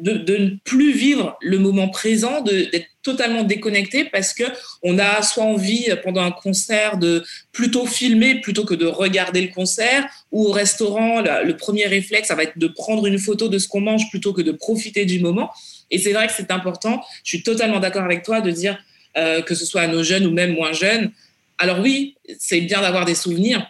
[0.00, 4.44] de, ne plus vivre le moment présent, d'être totalement déconnecté parce que
[4.82, 9.48] on a soit envie pendant un concert de plutôt filmer plutôt que de regarder le
[9.48, 10.06] concert.
[10.32, 13.68] Ou au restaurant le, premier réflexe ça va être de prendre une photo de ce
[13.68, 15.50] qu'on mange plutôt que de profiter du moment.
[15.90, 17.02] Et c'est vrai que c'est important.
[17.22, 18.78] Je suis totalement d'accord avec toi de dire
[19.16, 21.12] euh, que ce soit à nos jeunes ou même moins jeunes
[21.58, 23.66] alors oui c'est bien d'avoir des souvenirs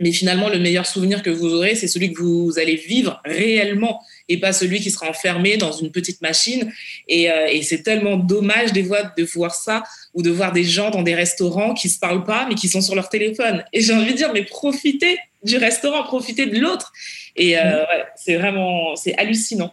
[0.00, 4.00] mais finalement le meilleur souvenir que vous aurez c'est celui que vous allez vivre réellement
[4.28, 6.72] et pas celui qui sera enfermé dans une petite machine.
[7.08, 9.82] Et, euh, et c'est tellement dommage des fois de voir ça
[10.14, 12.80] ou de voir des gens dans des restaurants qui se parlent pas mais qui sont
[12.80, 13.64] sur leur téléphone.
[13.72, 16.92] Et j'ai envie de dire mais profitez du restaurant, profitez de l'autre.
[17.36, 19.72] Et euh, ouais, c'est vraiment c'est hallucinant.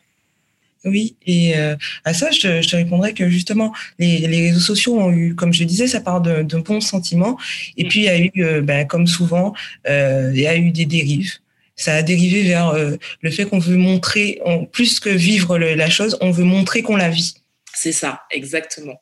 [0.85, 4.59] Oui, et euh, à ça, je te, je te, répondrais que justement, les, les, réseaux
[4.59, 7.37] sociaux ont eu, comme je disais, ça part d'un bon sentiment.
[7.75, 9.53] Et puis, il y a eu, ben, comme souvent,
[9.89, 11.33] euh, il y a eu des dérives
[11.77, 14.39] ça a dérivé vers euh, le fait qu'on veut montrer,
[14.71, 17.35] plus que vivre la chose, on veut montrer qu'on la vit.
[17.73, 19.01] C'est ça, exactement.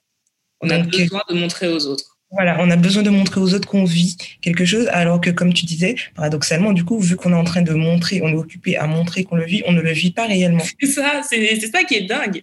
[0.61, 2.12] On a besoin de montrer aux autres.
[2.33, 5.53] Voilà, on a besoin de montrer aux autres qu'on vit quelque chose, alors que comme
[5.53, 8.75] tu disais, paradoxalement, du coup, vu qu'on est en train de montrer, on est occupé
[8.75, 10.63] à montrer qu'on le vit, on ne le vit pas réellement.
[10.81, 12.41] C'est ça, c'est ça qui est dingue.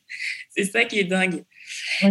[0.56, 1.42] C'est ça qui est dingue.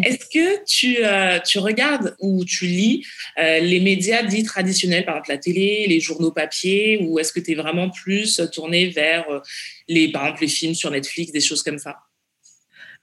[0.04, 3.06] Est-ce que tu, euh, tu, regardes ou tu lis
[3.38, 7.40] euh, les médias dits traditionnels, par exemple la télé, les journaux papier, ou est-ce que
[7.40, 9.40] tu es vraiment plus tourné vers euh,
[9.88, 11.98] les, par exemple les films sur Netflix, des choses comme ça?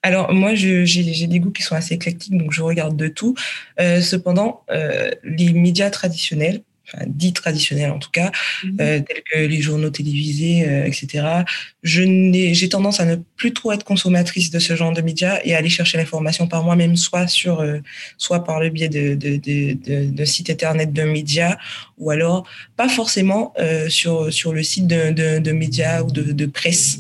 [0.07, 3.35] Alors moi, j'ai des goûts qui sont assez éclectiques, donc je regarde de tout.
[3.79, 4.63] cependant,
[5.23, 8.31] les médias traditionnels, enfin, dits traditionnels en tout cas,
[8.65, 8.77] mhm.
[8.81, 11.27] euh, tels que les journaux télévisés, euh, etc.
[11.83, 15.39] Je n'ai, j'ai tendance à ne plus trop être consommatrice de ce genre de médias
[15.45, 17.79] et aller chercher l'information par moi-même, soit sur, euh,
[18.19, 21.57] soit par le biais de, de, sites internet de médias,
[21.99, 26.99] ou alors pas forcément euh, sur sur le site de, médias ou de, presse.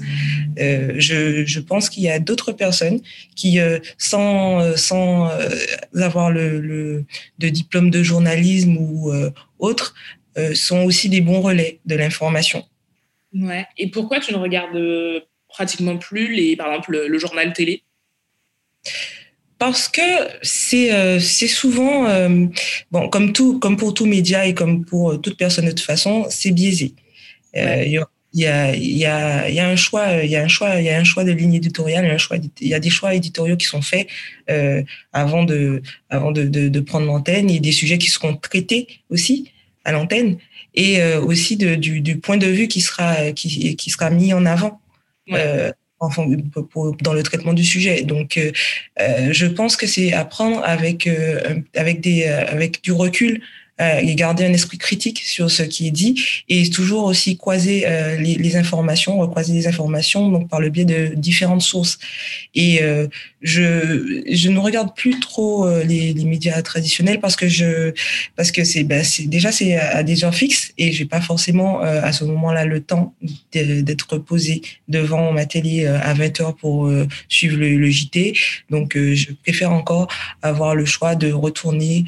[0.59, 3.01] Euh, je, je pense qu'il y a d'autres personnes
[3.35, 3.59] qui,
[3.99, 5.31] sans sans
[5.95, 7.05] avoir le, le
[7.39, 9.13] de diplôme de journalisme ou
[9.59, 9.95] autres
[10.39, 12.63] euh, sont aussi des bons relais de l'information.
[13.33, 13.67] Ouais.
[13.79, 14.77] Et pourquoi tu ne regardes
[15.57, 17.83] pratiquement plus les, par exemple, le, journal télé.
[19.59, 20.03] Parce que
[20.43, 22.07] c'est euh, souvent
[22.91, 26.27] bon comme tout comme pour tout média et comme pour toute personne de toute façon
[26.29, 26.93] c'est biaisé.
[27.55, 27.91] Il y, a, il,
[28.35, 30.79] y a, il, y a, il y a un choix il y a un choix
[30.79, 32.75] il y a un choix de ligne éditoriale il y a, un choix, il y
[32.75, 34.07] a des choix éditoriaux qui sont faits
[35.15, 39.51] avant de avant de, de, de prendre l'antenne et des sujets qui seront traités aussi
[39.87, 40.37] à l'antenne
[40.77, 44.33] et euh, aussi de, du, du, point de vue qui sera qui, qui sera mis
[44.35, 44.81] en avant
[45.33, 45.73] euh,
[47.01, 48.03] dans le traitement du sujet.
[48.03, 48.53] Donc, euh,
[49.01, 53.43] euh je pense que c'est apprendre avec euh, avec du recul
[53.79, 58.17] et garder un esprit critique sur ce qui est dit et toujours aussi croiser euh,
[58.17, 61.99] les, les, informations, croiser les informations donc par le biais de différentes sources.
[62.55, 63.07] Et euh,
[63.43, 67.93] je je ne regarde plus trop euh, les, les, médias traditionnels parce que je
[68.35, 72.01] parce que c'est ben, déjà c'est à des heures fixes et j'ai pas forcément euh,
[72.03, 73.15] à ce moment-là le temps
[73.53, 76.91] d'être posé devant ma télé à 20 heures pour
[77.29, 78.35] suivre le, le, JT.
[78.71, 80.09] Donc je préfère encore
[80.43, 82.05] avoir le choix de retourner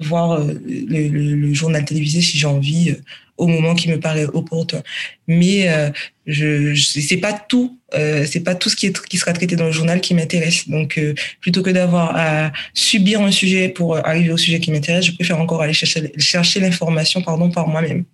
[0.00, 3.02] voir le, journal télévisé si j'ai envie euh,
[3.36, 4.82] au moment qui me paraît opportun.
[5.26, 5.90] Mais euh,
[6.26, 9.66] je, c'est pas tout, euh, c'est pas tout ce qui est qui sera traité dans
[9.66, 10.68] le journal qui m'intéresse.
[10.68, 15.06] Donc euh, plutôt que d'avoir à subir un sujet pour arriver au sujet qui m'intéresse,
[15.06, 18.04] je préfère encore aller chercher chercher l'information pardon par moi-même.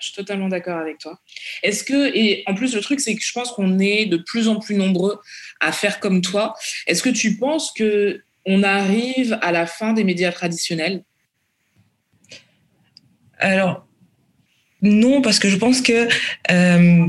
[0.00, 1.20] Je suis totalement d'accord avec toi.
[1.62, 4.48] Est-ce que et en plus le truc c'est que je pense qu'on est de plus
[4.48, 5.20] en plus nombreux
[5.60, 6.54] à faire comme toi.
[6.86, 11.02] Est-ce que tu penses que on arrive à la fin des médias traditionnels?
[13.44, 13.86] Alors,
[14.82, 16.08] non, parce que je pense que
[16.50, 17.06] euh,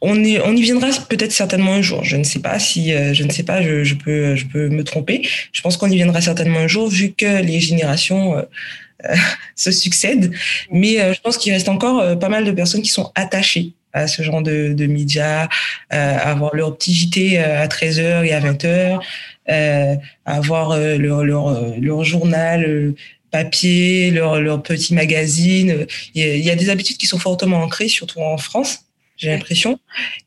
[0.00, 2.04] on, y, viendra peut-être certainement un jour.
[2.04, 5.26] Je ne sais pas si, euh, je ne sais pas, je, peux, me tromper.
[5.52, 9.14] Je pense qu'on y viendra certainement un jour, vu que les générations euh,
[9.56, 10.32] se succèdent.
[10.70, 14.22] Mais je pense qu'il reste encore pas mal de personnes qui sont attachées à ce
[14.22, 15.48] genre de, de médias,
[15.90, 19.00] avoir leur petit JT à 13h et à 20h,
[19.46, 22.94] avoir leur, leur, leur journal
[23.32, 25.86] papier, leur, leur petit magazine.
[26.14, 28.80] Il y, a, des habitudes qui sont fortement ancrées, surtout en France.
[29.16, 29.80] j'ai l'impression.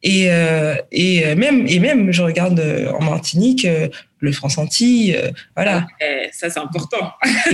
[0.04, 3.66] Et, euh, et euh, même, et même, je regarde euh, en Martinique
[4.20, 5.16] le France Antilles,
[5.56, 5.86] voilà.
[6.32, 7.14] ça, c'est important.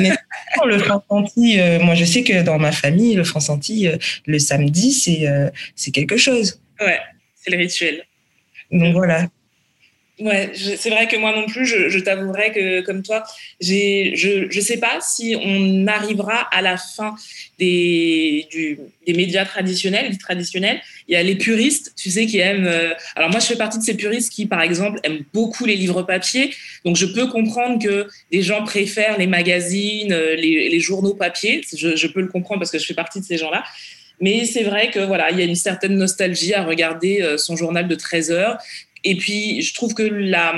[0.65, 4.93] le France Antilles, moi, je sais que dans ma famille, le France Antilles, le samedi,
[4.93, 5.27] c'est
[5.75, 6.61] c'est quelque chose.
[6.79, 6.99] Ouais,
[7.35, 8.03] c'est le rituel.
[8.71, 9.27] Donc voilà.
[10.21, 13.23] Ouais, c'est vrai que moi non plus, je, t'avouerai que comme toi,
[13.59, 17.15] je ne sais pas si on arrivera à la fin
[17.57, 20.79] des, du, des médias traditionnels, traditionnels.
[21.07, 22.67] Il y a les puristes, tu sais, qui aiment.
[22.67, 25.75] Euh, alors moi, je fais partie de ces puristes qui, par exemple, aiment beaucoup les
[25.75, 26.53] livres papier.
[26.85, 31.61] Donc je peux comprendre que des gens préfèrent les magazines, euh, les, les journaux papier.
[31.75, 33.63] Je, je peux le comprendre parce que je fais partie de ces gens-là.
[34.21, 37.55] Mais c'est vrai que voilà, il y a une certaine nostalgie à regarder euh, son
[37.55, 38.59] journal de 13 heures
[39.03, 40.55] et puis, je trouve que la,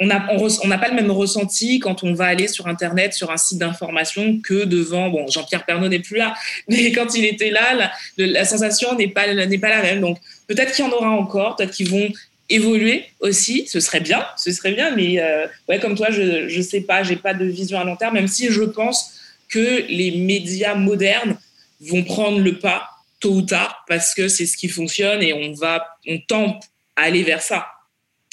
[0.00, 3.36] on n'a on, pas le même ressenti quand on va aller sur Internet, sur un
[3.36, 5.10] site d'information, que devant.
[5.10, 6.34] Bon, Jean-Pierre Pernaud n'est plus là,
[6.68, 10.00] mais quand il était là, la, sensation n'est pas, pas la même.
[10.00, 12.10] Donc, peut-être qu'il y en aura encore, peut-être qu'ils vont
[12.48, 13.66] évoluer aussi.
[13.68, 17.02] Ce serait bien, ce serait bien, mais euh, ouais, comme toi, je ne sais pas,
[17.02, 19.12] j'ai pas de vision à long terme, même si je pense
[19.48, 21.36] que les médias modernes
[21.80, 22.88] vont prendre le pas
[23.20, 26.58] tôt ou tard parce que c'est ce qui fonctionne et on va, on tend
[27.00, 27.66] aller vers ça.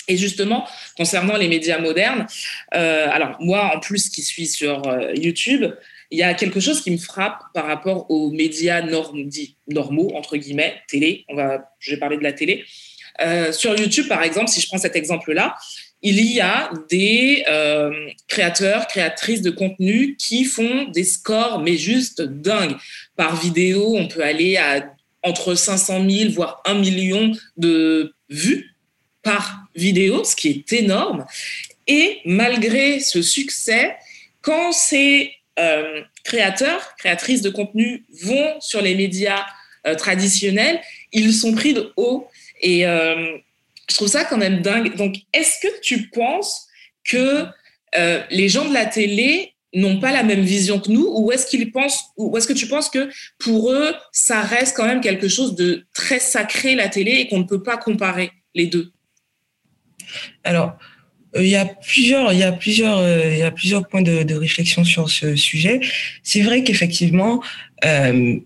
[0.08, 2.28] Et justement, concernant les médias modernes,
[2.74, 5.66] euh, alors moi, en plus qui suis sur euh, YouTube,
[6.12, 10.76] il y a quelque chose qui me frappe par rapport aux médias normaux, entre guillemets,
[10.88, 12.64] télé, on va, je vais parler de la télé.
[13.20, 15.58] Euh, sur YouTube, par exemple, si je prends cet exemple-là,
[16.02, 17.44] il y a des
[18.28, 22.76] créateurs, créatrices de contenu qui font des scores, mais juste dingues.
[23.16, 28.76] Par vidéo, on peut aller à entre 500 000, voire 1 million de vues
[29.24, 31.26] par vidéo, ce qui est énorme.
[31.88, 33.96] Et malgré ce succès,
[34.42, 39.46] quand ces euh, créateurs, créatrices de contenu vont sur les médias
[39.86, 40.80] euh, traditionnels,
[41.12, 42.28] ils sont pris de haut.
[42.62, 43.38] Et euh,
[43.90, 44.96] je trouve ça quand même dingue.
[44.96, 46.68] Donc, est-ce que tu penses
[47.04, 47.46] que
[48.30, 51.72] les gens de la télé n'ont pas la même vision que nous ou est-ce qu'ils
[51.72, 55.56] pensent ou est-ce que tu penses que pour eux ça reste quand même quelque chose
[55.56, 58.92] de très sacré la télé et qu'on ne peut pas comparer les deux?
[60.44, 60.78] Alors
[61.36, 64.02] euh, il y a plusieurs, il y a plusieurs, euh, il y a plusieurs points
[64.02, 65.82] de, réflexion sur ce sujet.
[66.24, 67.44] C'est vrai qu'effectivement,
[67.86, 68.38] euh,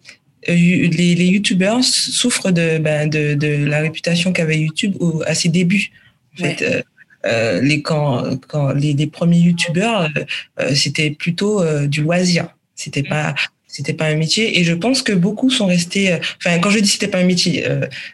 [0.47, 5.91] les, les youtubeurs souffrent de, ben, de, de, la réputation qu'avait YouTube à ses débuts.
[6.33, 6.85] En fait,
[7.23, 10.23] les quand, quand les, les premiers youtubeurs, euh,
[10.59, 12.47] euh, c'était plutôt du loisir.
[12.75, 13.35] C'était pas
[13.67, 16.89] c'était pas un métier et je pense que beaucoup sont restés enfin quand je dis
[16.89, 17.65] c'était pas un métier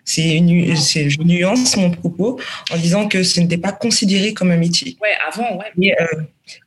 [0.06, 2.40] c'est une c'est je nuance mon propos
[2.70, 5.88] en disant que ce n'était pas considéré comme un métier ouais avant ouais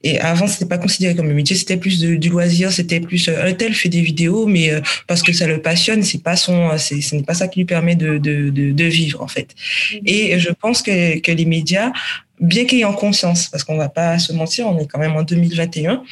[0.03, 3.45] et avant, c'était pas considéré comme un métier, c'était plus du loisir, c'était plus euh,
[3.45, 6.77] un tel fait des vidéos, mais euh, parce que ça le passionne, c'est pas son,
[6.77, 9.55] c'est, ce n'est pas ça qui lui permet de, de, de, de vivre en fait.
[9.93, 10.01] Mm-hmm.
[10.05, 11.93] Et je pense que, que les médias,
[12.41, 16.03] bien qu'ayant conscience, parce qu'on va pas se mentir, on est quand même en 2021,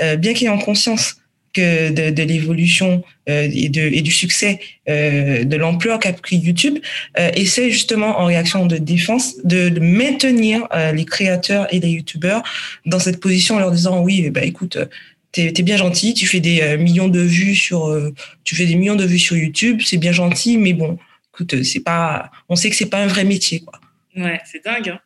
[0.00, 1.16] euh, bien qu'ayant conscience
[1.52, 6.78] que de, l'évolution euh, et, et du succès euh, de l'ampleur qu'a pris YouTube,
[7.18, 12.42] euh, essaie justement en réaction de défense de, maintenir les créateurs et les YouTubeurs
[12.86, 14.78] dans cette position en leur disant oui, bah, écoute,
[15.32, 17.96] t'es es bien gentil, tu fais des millions de vues sur,
[18.44, 20.98] tu fais des millions de vues sur YouTube, c'est bien gentil, mais bon,
[21.32, 23.80] écoute, c'est pas, on sait que c'est pas un vrai métier, quoi.
[24.16, 24.90] Ouais, c'est dingue.
[24.90, 25.00] Hein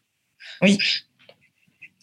[0.65, 0.79] oui.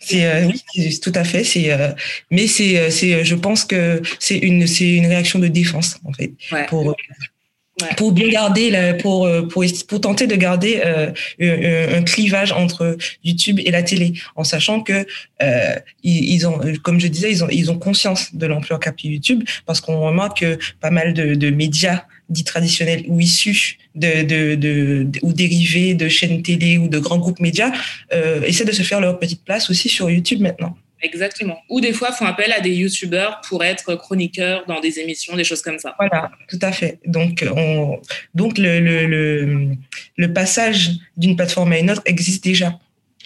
[0.03, 1.43] C'est euh, oui, tout à fait.
[1.43, 1.91] C'est euh,
[2.31, 6.11] mais c'est euh, c'est je pense que c'est une c'est une réaction de défense en
[6.11, 6.31] fait
[6.67, 7.95] pour ouais.
[7.97, 12.97] pour bien garder la, pour pour pour tenter de garder euh, un, un, clivage entre
[13.23, 15.05] YouTube et la télé en sachant que
[15.43, 18.91] euh, ils, ils, ont comme je disais ils ont ils ont conscience de l'ampleur qu'a
[18.91, 23.77] pris YouTube parce qu'on remarque que pas mal de, de médias dits traditionnels ou issus
[23.95, 27.71] de, de, de, de, ou dérivés de chaînes télé ou de grands groupes médias
[28.13, 30.77] euh, essaient de se faire leur petite place aussi sur YouTube maintenant.
[31.03, 31.57] Exactement.
[31.67, 35.43] Ou des fois font appel à des youtubeurs pour être chroniqueurs dans des émissions, des
[35.43, 35.95] choses comme ça.
[35.97, 36.99] Voilà, tout à fait.
[37.05, 37.99] Donc, on,
[38.35, 39.75] donc le, le, le,
[40.15, 42.79] le passage d'une plateforme à une autre existe déjà.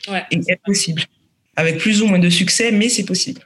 [0.08, 1.04] Ouais, et est possible.
[1.58, 3.42] Avec plus ou moins de succès, mais c'est possible.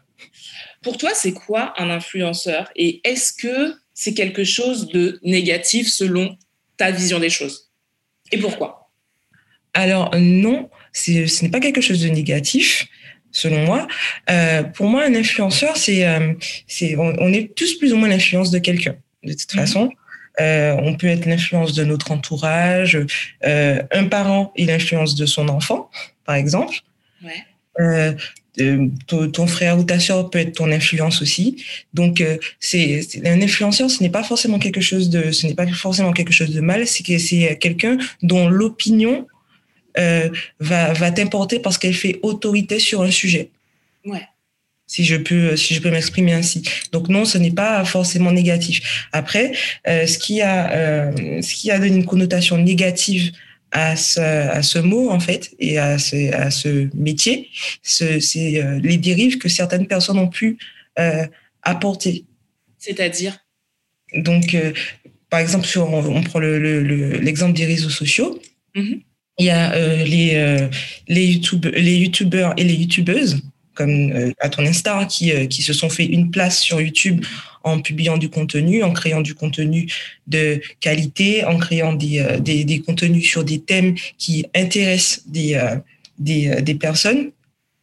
[0.83, 2.69] Pour toi, c'est quoi un influenceur?
[2.75, 6.37] Et est-ce que c'est quelque chose de négatif selon
[6.77, 7.69] ta vision des choses
[8.31, 8.89] Et pourquoi?
[9.73, 12.87] Alors non, ce n'est pas quelque chose de négatif
[13.31, 13.87] selon moi.
[14.29, 16.33] Euh, pour moi, un influenceur, c'est, euh,
[16.65, 19.57] c'est on, on, est tous plus ou moins l'influence de quelqu'un, de toute mmh.
[19.57, 19.91] façon.
[20.39, 22.97] Euh, on peut être l'influence de notre entourage.
[23.43, 25.91] Un parent est l'influence de son enfant,
[26.23, 26.77] par exemple.
[27.21, 27.43] Ouais.
[27.79, 28.13] Euh,
[29.07, 31.63] ton, frère ou ta soeur peut être ton influence aussi.
[31.93, 32.21] Donc,
[32.59, 36.33] c'est un influenceur, ce n'est pas forcément quelque chose de, ce n'est pas forcément quelque
[36.33, 36.85] chose de mal.
[36.85, 39.27] C'est que c'est quelqu'un dont l'opinion
[39.95, 43.49] va va t'importer parce qu'elle fait autorité sur un sujet.
[44.03, 44.27] Ouais
[44.89, 46.63] si je peux si je peux m'exprimer ainsi.
[46.91, 49.07] Donc non, ce n'est pas forcément négatif.
[49.13, 49.53] Après,
[49.87, 53.31] euh, ce qui a euh, ce qui a donné une connotation négative
[53.71, 57.49] à ce, à ce mot en fait et à ce, à ce métier,
[57.83, 60.57] c'est euh, les dérives que certaines personnes ont pu
[61.63, 62.25] apporter.
[62.77, 63.37] C'est-à-dire?
[64.13, 64.57] Donc,
[65.29, 68.41] par exemple, sur, on, prend l'exemple le, des réseaux sociaux.
[68.75, 69.01] Mm-hmm.
[69.37, 70.67] Il y a les
[71.07, 73.41] les YouTube, les youtubeurs et les youtubeuses
[73.79, 77.23] comme euh, à ton instar, qui, euh, qui se sont fait une place sur YouTube
[77.63, 79.87] en publiant du contenu, en créant du contenu
[80.27, 85.57] de qualité, en créant des, euh, des, des contenus sur des thèmes qui intéressent des,
[86.17, 87.31] des, des personnes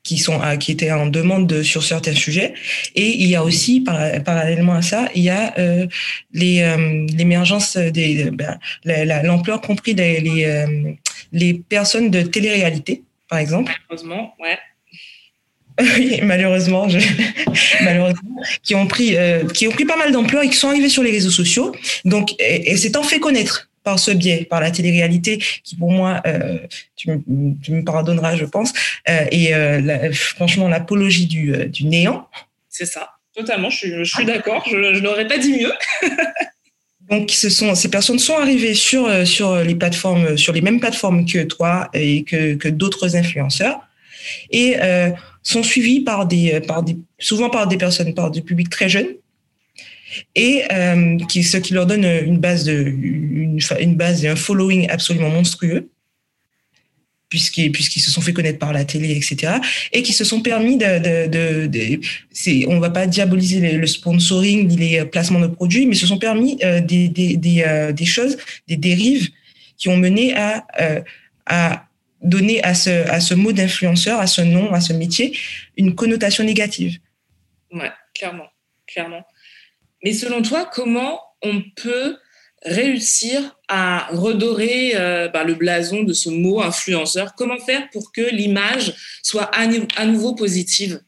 [0.03, 2.53] qui sont qui étaient en demande sur certains sujets.
[2.95, 5.53] Et il y a aussi parallèlement à ça il y a
[6.33, 6.57] les
[7.19, 8.57] l'émergence des ben,
[9.25, 10.67] l'ampleur compris des les,
[11.33, 13.73] les personnes de télé-réalité par exemple.
[13.73, 14.59] Malheureusement ouais
[15.99, 16.99] oui, malheureusement, je...
[17.85, 20.89] malheureusement, qui ont pris, euh, qui ont pris pas mal d'ampleur et qui sont arrivés
[20.89, 21.75] sur les réseaux sociaux.
[22.05, 26.21] Donc, et, et s'étant fait connaître par ce biais, par la télé-réalité, qui pour moi,
[26.27, 26.59] euh,
[26.97, 27.21] tu, me,
[27.63, 28.73] tu, me, pardonneras, je pense,
[29.09, 32.29] euh, et euh, franchement l'apologie du, du néant.
[32.69, 33.71] C'est ça, totalement.
[33.71, 34.65] Je suis, je suis d'accord.
[34.69, 35.73] Je, je n'aurais pas dit mieux.
[37.09, 41.25] Donc, ce sont, ces personnes sont arrivées sur, sur les plateformes, sur les mêmes plateformes
[41.25, 43.79] que toi et que, que d'autres influenceurs.
[44.51, 45.11] Et euh,
[45.53, 48.89] sont suivis par des, euh, par des, souvent par des personnes, par des publics très
[48.89, 49.09] jeunes,
[50.35, 55.89] et euh, ce qui leur donne une base, de, une, et un following absolument monstrueux,
[57.29, 59.55] puisqu'ils se sont fait connaître par la télé, etc.,
[59.93, 62.01] et qui se sont permis de, de, de,
[62.69, 66.59] on va pas diaboliser le sponsoring ni les placements de produits, mais se sont permis
[66.65, 68.37] euh, des, euh, choses,
[68.69, 69.29] des dérives
[69.77, 71.01] qui ont mené euh,
[71.47, 71.87] à
[72.23, 75.37] donner à ce, à ce mot d'influenceur, à ce nom, à ce métier,
[75.77, 76.99] une connotation négative.
[77.73, 78.49] Ouais, clairement,
[78.87, 79.25] clairement.
[80.03, 82.17] Mais selon toi, comment on peut
[82.65, 87.35] réussir à redorer euh, bah, le blason de ce mot influenceur?
[87.35, 91.01] Comment faire pour que l'image soit à, à, nouveau positive?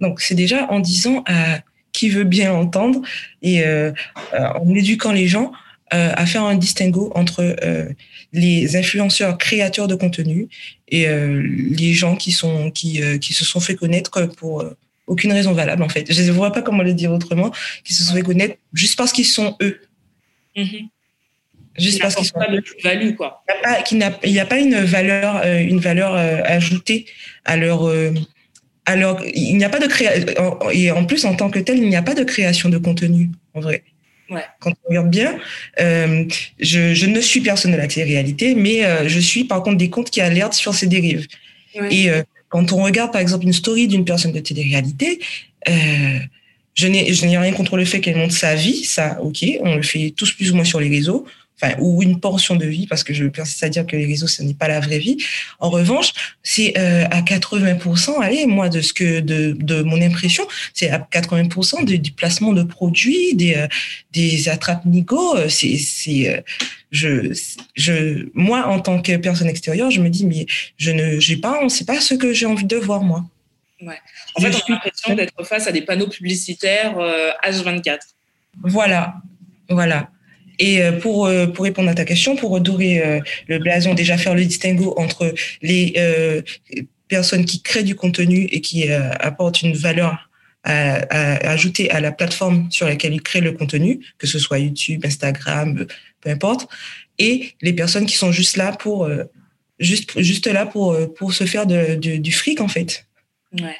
[0.00, 1.60] Donc, c'est déjà en disant à
[1.92, 3.02] qui veut bien entendre
[3.42, 3.92] et euh,
[4.32, 5.52] en éduquant les gens
[5.94, 7.88] euh, à faire un distinguo entre euh,
[8.32, 10.48] les influenceurs créateurs de contenu
[10.88, 14.64] et euh, les gens qui sont qui qui se sont fait connaître pour
[15.06, 16.10] aucune raison valable en fait.
[16.12, 17.52] Je ne vois pas comment le dire autrement,
[17.84, 19.80] qui se sont fait connaître juste parce qu'ils sont eux.
[20.56, 20.88] Mm-hmm.
[21.78, 23.44] Juste parce qu'ils sont pas de plus-value quoi.
[23.90, 27.06] Il n'y a, a, pas une valeur une valeur ajoutée
[27.44, 27.90] à leur
[28.84, 30.26] alors, il n'y a pas de création,
[30.72, 33.30] et en plus, en tant que tel, il n'y a pas de création de contenu,
[33.54, 33.84] en vrai.
[34.32, 34.44] Ouais.
[34.60, 35.38] Quand on regarde bien,
[35.78, 36.24] euh,
[36.58, 39.90] je, je, ne suis personne de la télé-réalité, mais euh, je suis par contre des
[39.90, 41.26] comptes qui alertent sur ces dérives.
[41.78, 41.94] Ouais.
[41.94, 45.20] Et euh, quand on regarde par exemple une story d'une personne de télé-réalité,
[45.66, 50.14] je n'ai rien contre le fait qu'elle montre sa vie, ça, ok, on le fait
[50.16, 51.26] tous plus ou moins sur les réseaux
[51.62, 54.26] enfin, ou une portion de vie, parce que je persiste à dire que les réseaux,
[54.26, 55.16] ce n'est pas la vraie vie.
[55.60, 60.46] En revanche, c'est euh, à 80%, allez, moi, de ce que, de, de mon impression,
[60.74, 63.66] c'est à 80% du, du, placement de produits, des, euh,
[64.12, 65.36] des attrapes nigo.
[65.36, 66.40] Euh, c'est, c'est, euh,
[66.90, 67.32] je,
[67.74, 70.46] je, moi, en tant que personne extérieure, je me dis, mais
[70.76, 73.24] je ne, j'ai pas, c'est pas ce que j'ai envie de voir, moi.
[73.80, 73.98] Ouais.
[74.36, 77.98] En fait, on a l'impression d'être face à des panneaux publicitaires euh, H24.
[78.62, 79.14] Voilà,
[79.68, 80.10] voilà.
[80.58, 84.16] Et euh, pour, euh, pour répondre à ta question, pour redorer euh, le blason, déjà
[84.16, 85.94] faire le distinguo entre les
[87.08, 90.30] personnes qui créent du contenu et qui apportent une valeur
[90.64, 94.58] à, à, ajouter à la plateforme sur laquelle ils créent le contenu, que ce soit
[94.58, 95.86] YouTube, Instagram,
[96.20, 96.68] peu importe,
[97.18, 99.10] et les personnes qui sont juste là pour
[99.78, 103.06] juste juste là pour pour se faire du fric en fait.
[103.60, 103.76] Ouais.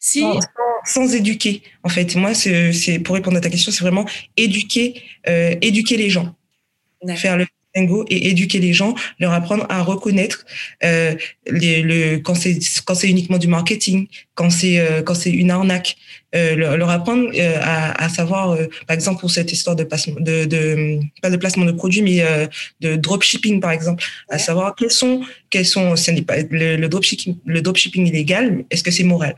[0.00, 0.40] Si sans,
[0.84, 4.06] sans, éduquer en fait, moi c'est pour répondre à ta question, c'est vraiment
[4.36, 6.34] éduquer euh, éduquer les gens,
[7.16, 7.46] faire le
[8.08, 10.44] et éduquer les gens, leur apprendre à reconnaître
[10.84, 11.14] euh,
[11.46, 15.50] les, le quand c'est quand c'est uniquement du marketing, quand c'est euh, quand c'est une
[15.50, 15.96] arnaque,
[16.34, 18.56] euh, leur, leur, apprendre à, à, savoir,
[18.86, 22.24] par exemple pour cette histoire de placement de, de pas de placement de produits, mais
[22.80, 24.36] de dropshipping par exemple, ouais.
[24.36, 28.64] à savoir quels sont quels sont ce n'est pas le, le dropshipping le dropshipping illégal,
[28.70, 29.36] est-ce que c'est moral?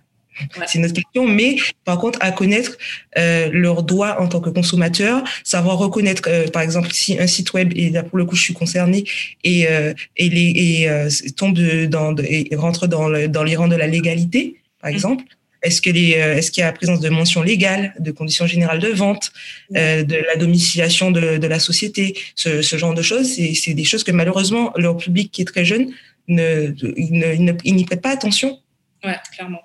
[0.67, 1.27] C'est notre question.
[1.27, 2.77] Mais par contre, à connaître
[3.17, 7.53] euh, leurs droits en tant que consommateur, savoir reconnaître, euh, par exemple, si un site
[7.53, 9.05] web, et là pour le coup, je suis concernée,
[9.45, 13.69] et, euh, et, les, et euh, tombe dans, et rentre dans, le, dans les rangs
[13.69, 14.95] de la légalité, par mmh.
[14.95, 15.25] exemple.
[15.63, 18.47] Est-ce que les, euh, est-ce qu'il y a la présence de mentions légales, de conditions
[18.47, 19.33] générales de vente,
[19.77, 23.75] euh, de la domiciliation de, de la société, ce, ce, genre de choses, c'est, c'est
[23.75, 25.93] des choses que malheureusement leur public qui est très jeune
[26.29, 28.61] ne, il, il n'y prête pas attention.
[29.05, 29.63] Ouais, clairement,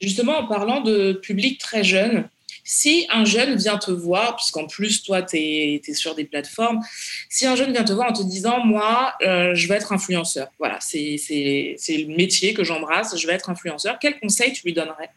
[0.00, 2.28] Justement, en parlant de public très jeune,
[2.64, 6.80] si un jeune vient te voir, puisqu'en plus, toi, tu es, sur des plateformes,
[7.28, 10.48] si un jeune vient te voir en te disant, moi, euh, je veux être influenceur,
[10.58, 15.10] voilà, c'est le métier que j'embrasse, je veux être influenceur, quel conseil tu lui donnerais?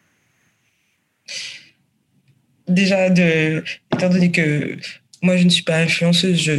[2.66, 4.76] Déjà, étant donné que
[5.24, 6.54] moi, je ne suis pas influenceuse, je,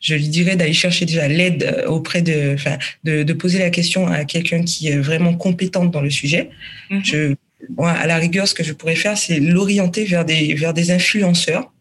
[0.00, 4.06] je lui dirais d'aller chercher déjà l'aide auprès de, enfin, de, de, poser la question
[4.06, 6.50] à quelqu'un qui est vraiment compétente dans le sujet.
[6.90, 7.04] Mm -hmm.
[7.10, 7.34] Je
[7.76, 10.90] moi, à la rigueur, ce que je pourrais faire, c'est l'orienter vers des, vers des
[10.90, 11.72] influenceurs,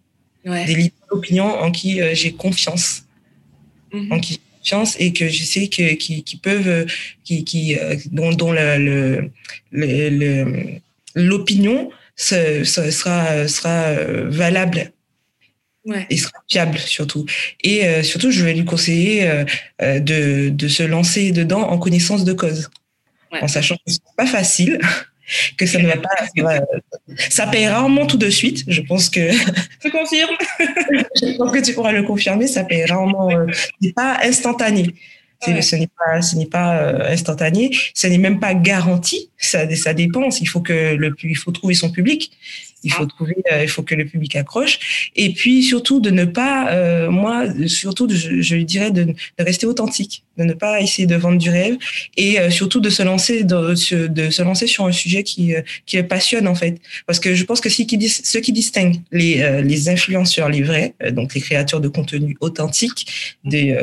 [0.45, 0.65] ouais.
[0.65, 3.03] des leaders d'opinion en qui euh, j'ai confiance,
[3.91, 4.13] mm -hmm.
[4.13, 6.85] en qui confiance et que je sais que qui, qui peuvent,
[7.25, 9.29] qui, qui euh, dont, dont le,
[11.15, 14.92] l'opinion sera sera euh, valable.
[15.85, 16.05] Ouais.
[16.09, 17.25] Et sera fiable surtout.
[17.61, 22.23] Et euh, surtout, je vais lui conseiller euh, de, de se lancer dedans en connaissance
[22.23, 22.69] de cause,
[23.31, 23.43] ouais.
[23.43, 24.79] en sachant que c'est pas facile
[25.57, 26.09] que ça ne va pas.
[26.35, 26.61] Ça, va,
[27.29, 28.63] ça paye rarement tout de suite.
[28.67, 29.31] Je pense que.
[29.83, 30.35] Je confirme.
[30.59, 32.47] je pense que tu pourras le confirmer.
[32.47, 33.29] Ça paye rarement.
[33.29, 33.47] Euh,
[33.81, 34.93] c'est pas instantané.
[35.47, 35.61] Ouais.
[35.61, 37.75] Ce n'est pas, ce n'est pas euh, instantané.
[37.93, 39.29] Ce n'est même pas garanti.
[39.37, 40.29] Ça, ça dépend.
[40.29, 42.31] Il faut que le, il faut trouver son public.
[42.83, 45.11] Il faut trouver, euh, il faut que le public accroche.
[45.15, 49.65] Et puis surtout de ne pas, euh, moi, surtout, je, je dirais de, de, rester
[49.65, 51.77] authentique, de ne pas essayer de vendre du rêve
[52.17, 55.53] et euh, surtout de se lancer, de, de, se lancer sur un sujet qui,
[55.85, 56.79] qui passionne en fait.
[57.05, 60.61] Parce que je pense que ce qui, ce qui distingue les, euh, les influenceurs, les
[60.61, 63.77] vrais, donc les créateurs de contenu authentiques, des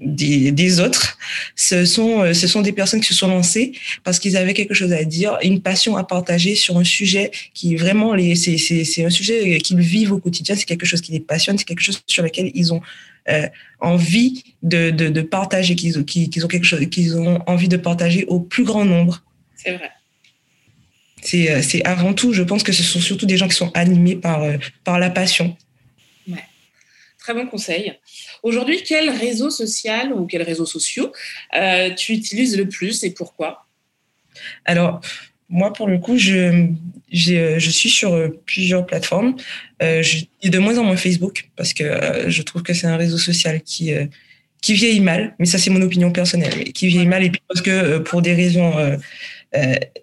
[0.00, 1.18] des, des, autres.
[1.56, 3.72] Ce sont, ce sont des personnes qui se sont lancées
[4.02, 7.76] parce qu'ils avaient quelque chose à dire, une passion à partager sur un sujet qui
[7.76, 11.12] vraiment, les, c'est, c'est, c'est un sujet qu'ils vivent au quotidien, c'est quelque chose qui
[11.12, 12.80] les passionne, c'est quelque chose sur lequel ils ont
[13.28, 13.46] euh,
[13.80, 18.24] envie de, de, de partager, qu'ils, qu'ils ont quelque chose, qu'ils ont envie de partager
[18.26, 19.22] au plus grand nombre.
[19.56, 19.90] C'est vrai.
[21.22, 24.16] C'est, c'est avant tout, je pense que ce sont surtout des gens qui sont animés
[24.16, 24.42] par,
[24.84, 25.54] par la passion.
[27.30, 27.92] Très bon conseil.
[28.42, 31.12] Aujourd'hui, quel réseau social ou quels réseaux sociaux
[31.54, 33.68] euh, tu utilises le plus et pourquoi?
[34.64, 35.00] Alors,
[35.48, 36.66] moi, pour le coup, je,
[37.12, 39.36] je suis sur plusieurs plateformes.
[39.80, 42.96] Euh, je de moins en moins Facebook parce que euh, je trouve que c'est un
[42.96, 44.06] réseau social qui, euh,
[44.60, 47.42] qui vieillit mal, mais ça, c'est mon opinion personnelle, mais qui vieillit mal et puis
[47.46, 48.72] parce que euh, pour des raisons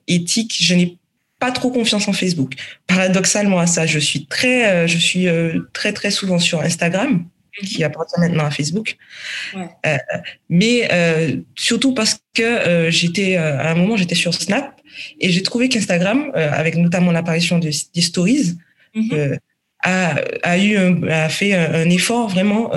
[0.08, 0.98] éthiques, je n'ai
[1.40, 2.54] pas trop confiance en Facebook.
[2.88, 5.28] Paradoxalement à ça, je suis très, je suis
[5.74, 7.26] très très souvent sur Instagram
[7.66, 8.98] qui appartient maintenant à Facebook.
[9.56, 9.68] Ouais.
[9.86, 9.98] Euh,
[10.50, 14.80] mais euh, surtout parce que euh, j'étais à un moment j'étais sur Snap
[15.20, 18.56] et j'ai trouvé qu'Instagram, avec notamment l'apparition de, des stories,
[18.96, 19.38] mm -hmm.
[19.84, 22.72] a, a eu un, a fait un, un effort vraiment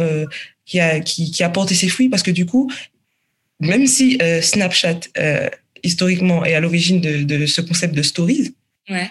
[0.67, 2.71] qui a qui, qui, a porté ses fruits parce que du coup,
[3.61, 5.01] même si Snapchat
[5.83, 8.55] historiquement est à l'origine de, de, ce concept de stories.
[8.89, 9.11] Ouais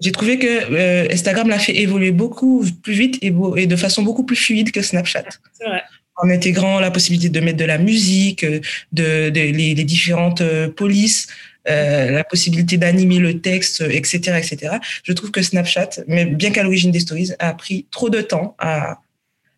[0.00, 3.76] j'ai trouvé que euh, Instagram l'a fait évoluer beaucoup plus vite et, beau, et, de
[3.76, 5.24] façon beaucoup plus fluide que Snapchat.
[5.52, 5.82] C'est vrai.
[6.16, 8.60] En intégrant la possibilité de mettre de la musique, de,
[8.92, 11.28] de les, les, différentes euh, polices,
[11.68, 14.76] euh, la possibilité d'animer le texte, etc., etc.
[15.02, 18.54] Je trouve que Snapchat, mais bien qu'à l'origine des stories, a pris trop de temps
[18.58, 18.98] à,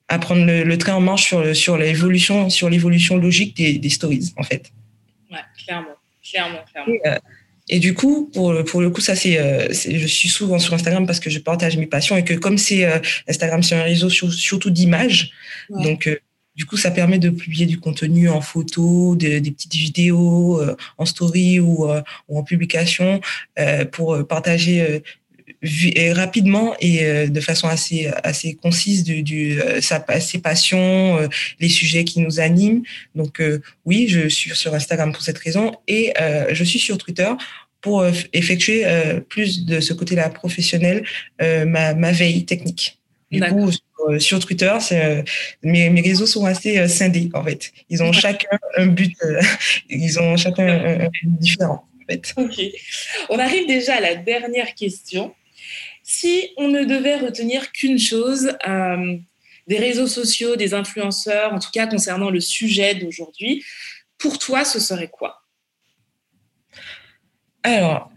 [0.09, 3.91] à prendre le, le train en marche sur, sur l'évolution, sur l'évolution logique des, des
[3.91, 4.73] stories, en fait.
[5.31, 5.98] Ouais, clairement,
[6.31, 6.93] clairement, clairement.
[6.93, 7.19] Et, euh,
[7.71, 11.07] et du coup, pour, pour le coup, ça c'est, euh, je suis souvent sur Instagram
[11.07, 12.99] parce que je partage mes passions et que comme c'est euh,
[13.29, 15.31] Instagram, c'est un réseau sur, surtout d'images,
[15.71, 15.83] ouais.
[15.83, 16.17] donc euh,
[16.57, 20.77] du coup, ça permet de publier du contenu en photo, de, des petites vidéos, euh,
[20.97, 23.21] en story ou, euh, ou en publication
[23.93, 25.03] pour partager
[26.13, 31.19] rapidement et de façon assez assez concise du, du sa, ses passions,
[31.61, 32.83] les sujets qui nous animent.
[33.15, 33.43] Donc
[33.85, 36.13] oui, je suis sur Instagram pour cette raison et
[36.51, 37.31] je suis sur Twitter
[37.81, 38.85] pour effectuer
[39.29, 41.05] plus de ce côté-là professionnel
[41.41, 42.99] ma, ma veille technique.
[43.31, 44.73] Du coup, sur, sur Twitter,
[45.63, 47.73] mes, mes réseaux sont assez scindés en fait.
[47.91, 49.15] Ils ont chacun un but,
[49.91, 51.85] ils ont chacun un, un but différent.
[52.09, 52.35] En fait.
[52.37, 52.61] Ok.
[53.29, 55.35] On arrive déjà à la dernière question.
[56.03, 59.17] Si on ne devait retenir qu'une chose euh,
[59.67, 63.65] des réseaux sociaux, des influenceurs, en tout cas concernant le sujet d'aujourd'hui,
[64.17, 65.43] pour toi, ce serait quoi?
[67.63, 68.11] Alors,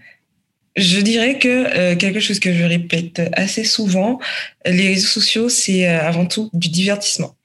[0.78, 4.20] Je dirais que euh, quelque chose que je répète assez souvent,
[4.66, 7.36] les réseaux sociaux, c'est euh, avant tout du divertissement.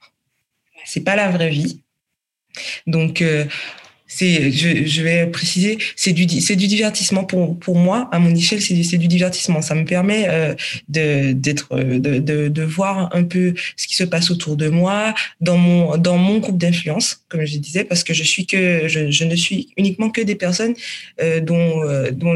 [0.85, 1.81] C'est pas la vraie vie.
[2.87, 3.43] Donc, euh,
[4.19, 8.81] je, vais préciser, c'est du, c'est du divertissement pour, pour moi, à mon échelle, c'est,
[8.83, 9.61] c'est du divertissement.
[9.61, 10.55] Ça me permet euh,
[10.89, 15.57] de, d'être, de, de, voir un peu ce qui se passe autour de moi, dans
[15.57, 19.23] mon, dans mon groupe d'influence, comme je disais, parce que je suis que, je, je
[19.23, 20.73] ne suis uniquement que des personnes
[21.21, 22.35] euh, dont, euh, dont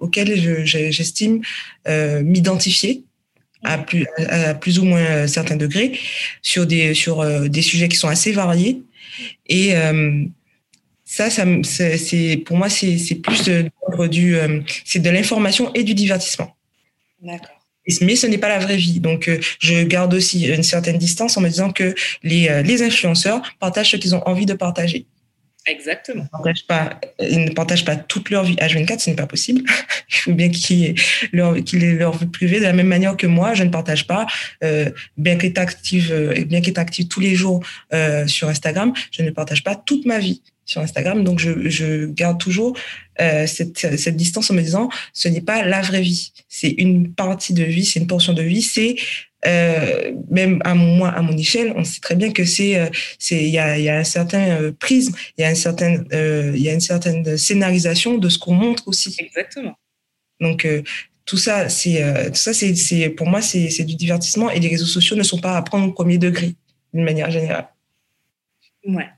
[0.00, 1.40] auxquelles je, j'estime
[2.22, 3.04] m'identifier
[3.64, 5.98] à plus, à plus ou moins certains degrés
[6.42, 8.82] sur des, sur des sujets qui sont assez variés.
[9.48, 9.74] Et,
[11.08, 13.70] ça, ça c'est pour moi, c'est plus de,
[14.08, 16.54] du, euh, c'est de l'information et du divertissement.
[17.22, 17.58] D'accord.
[18.02, 19.00] Mais ce n'est pas la vraie vie.
[19.00, 22.82] Donc, euh, je garde aussi une certaine distance en me disant que les, euh, les
[22.82, 25.06] influenceurs partagent ce qu'ils ont envie de partager.
[25.66, 26.24] Exactement.
[26.24, 29.26] Ils ne, partagent pas, ils ne partagent pas toute leur vie H24, ce n'est pas
[29.26, 29.62] possible.
[30.10, 30.94] Il faut bien qu'ils aient
[31.32, 33.54] leur, qu'il aient leur vie privée de la même manière que moi.
[33.54, 34.26] Je ne partage pas,
[34.62, 39.30] euh, bien qu'être active, bien qu'être active tous les jours euh, sur Instagram, je ne
[39.30, 41.24] partage pas toute ma vie sur Instagram.
[41.24, 42.76] Donc, je, je garde toujours
[43.20, 46.32] euh, cette, cette distance en me disant, ce n'est pas la vraie vie.
[46.48, 48.62] C'est une partie de vie, c'est une portion de vie.
[48.62, 48.96] C'est
[49.46, 52.88] euh, même à moi, à mon échelle, on sait très bien que c'est, euh,
[53.18, 56.52] c'est, il y a, y a un certain prisme, il y a un certain, euh,
[56.54, 59.16] il y a une certaine scénarisation de ce qu'on montre aussi.
[59.18, 59.74] Exactement.
[60.40, 60.66] Donc
[61.24, 64.68] tout ça, c'est, tout ça, c'est, c'est, pour moi, c'est, c'est du divertissement et les
[64.68, 66.54] réseaux sociaux ne sont pas à prendre au premier degré
[66.92, 67.68] d'une manière générale.
[68.86, 69.08] Ouais.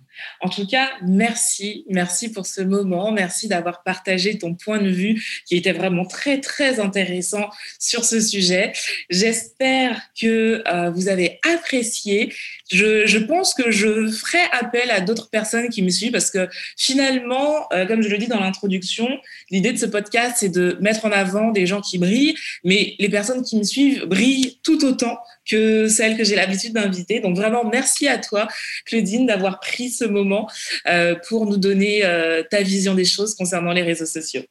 [0.41, 5.23] En tout cas, merci, merci pour ce moment, merci d'avoir partagé ton point de vue
[5.47, 7.49] qui était vraiment très très intéressant
[7.79, 8.73] sur ce sujet.
[9.09, 12.33] J'espère que euh, vous avez apprécié.
[12.71, 17.67] Je, pense que je ferai appel à d'autres personnes qui me suivent parce que finalement,
[17.73, 19.09] euh, comme je le dis dans l'introduction,
[19.51, 23.09] l'idée de ce podcast, c'est de mettre en avant des gens qui brillent, mais les
[23.09, 25.19] personnes qui me suivent brillent tout autant
[25.49, 27.21] que celles que j'ai l'habitude d'inviter.
[27.21, 28.49] Donc vraiment, merci à toi,
[28.87, 30.49] Claudine, d'avoir pris ce moment
[30.87, 34.43] euh, pour nous donner euh, ta vision des choses concernant les réseaux sociaux.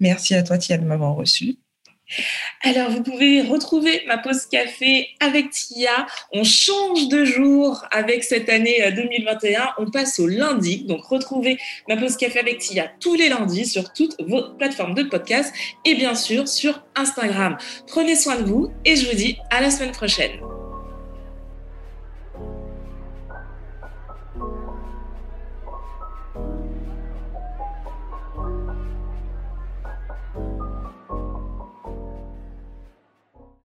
[0.00, 1.56] Merci à toi, Tia, de m'avoir reçu.
[2.62, 6.06] Alors, vous pouvez retrouver ma pause café avec Tia.
[6.32, 9.74] On change de jour avec cette année 2021.
[9.78, 10.84] On passe au lundi.
[10.84, 15.02] Donc, retrouvez ma pause café avec Tia tous les lundis sur toutes vos plateformes de
[15.02, 15.52] podcast
[15.84, 17.56] et bien sûr sur Instagram.
[17.86, 20.55] Prenez soin de vous et je vous dis à la semaine prochaine.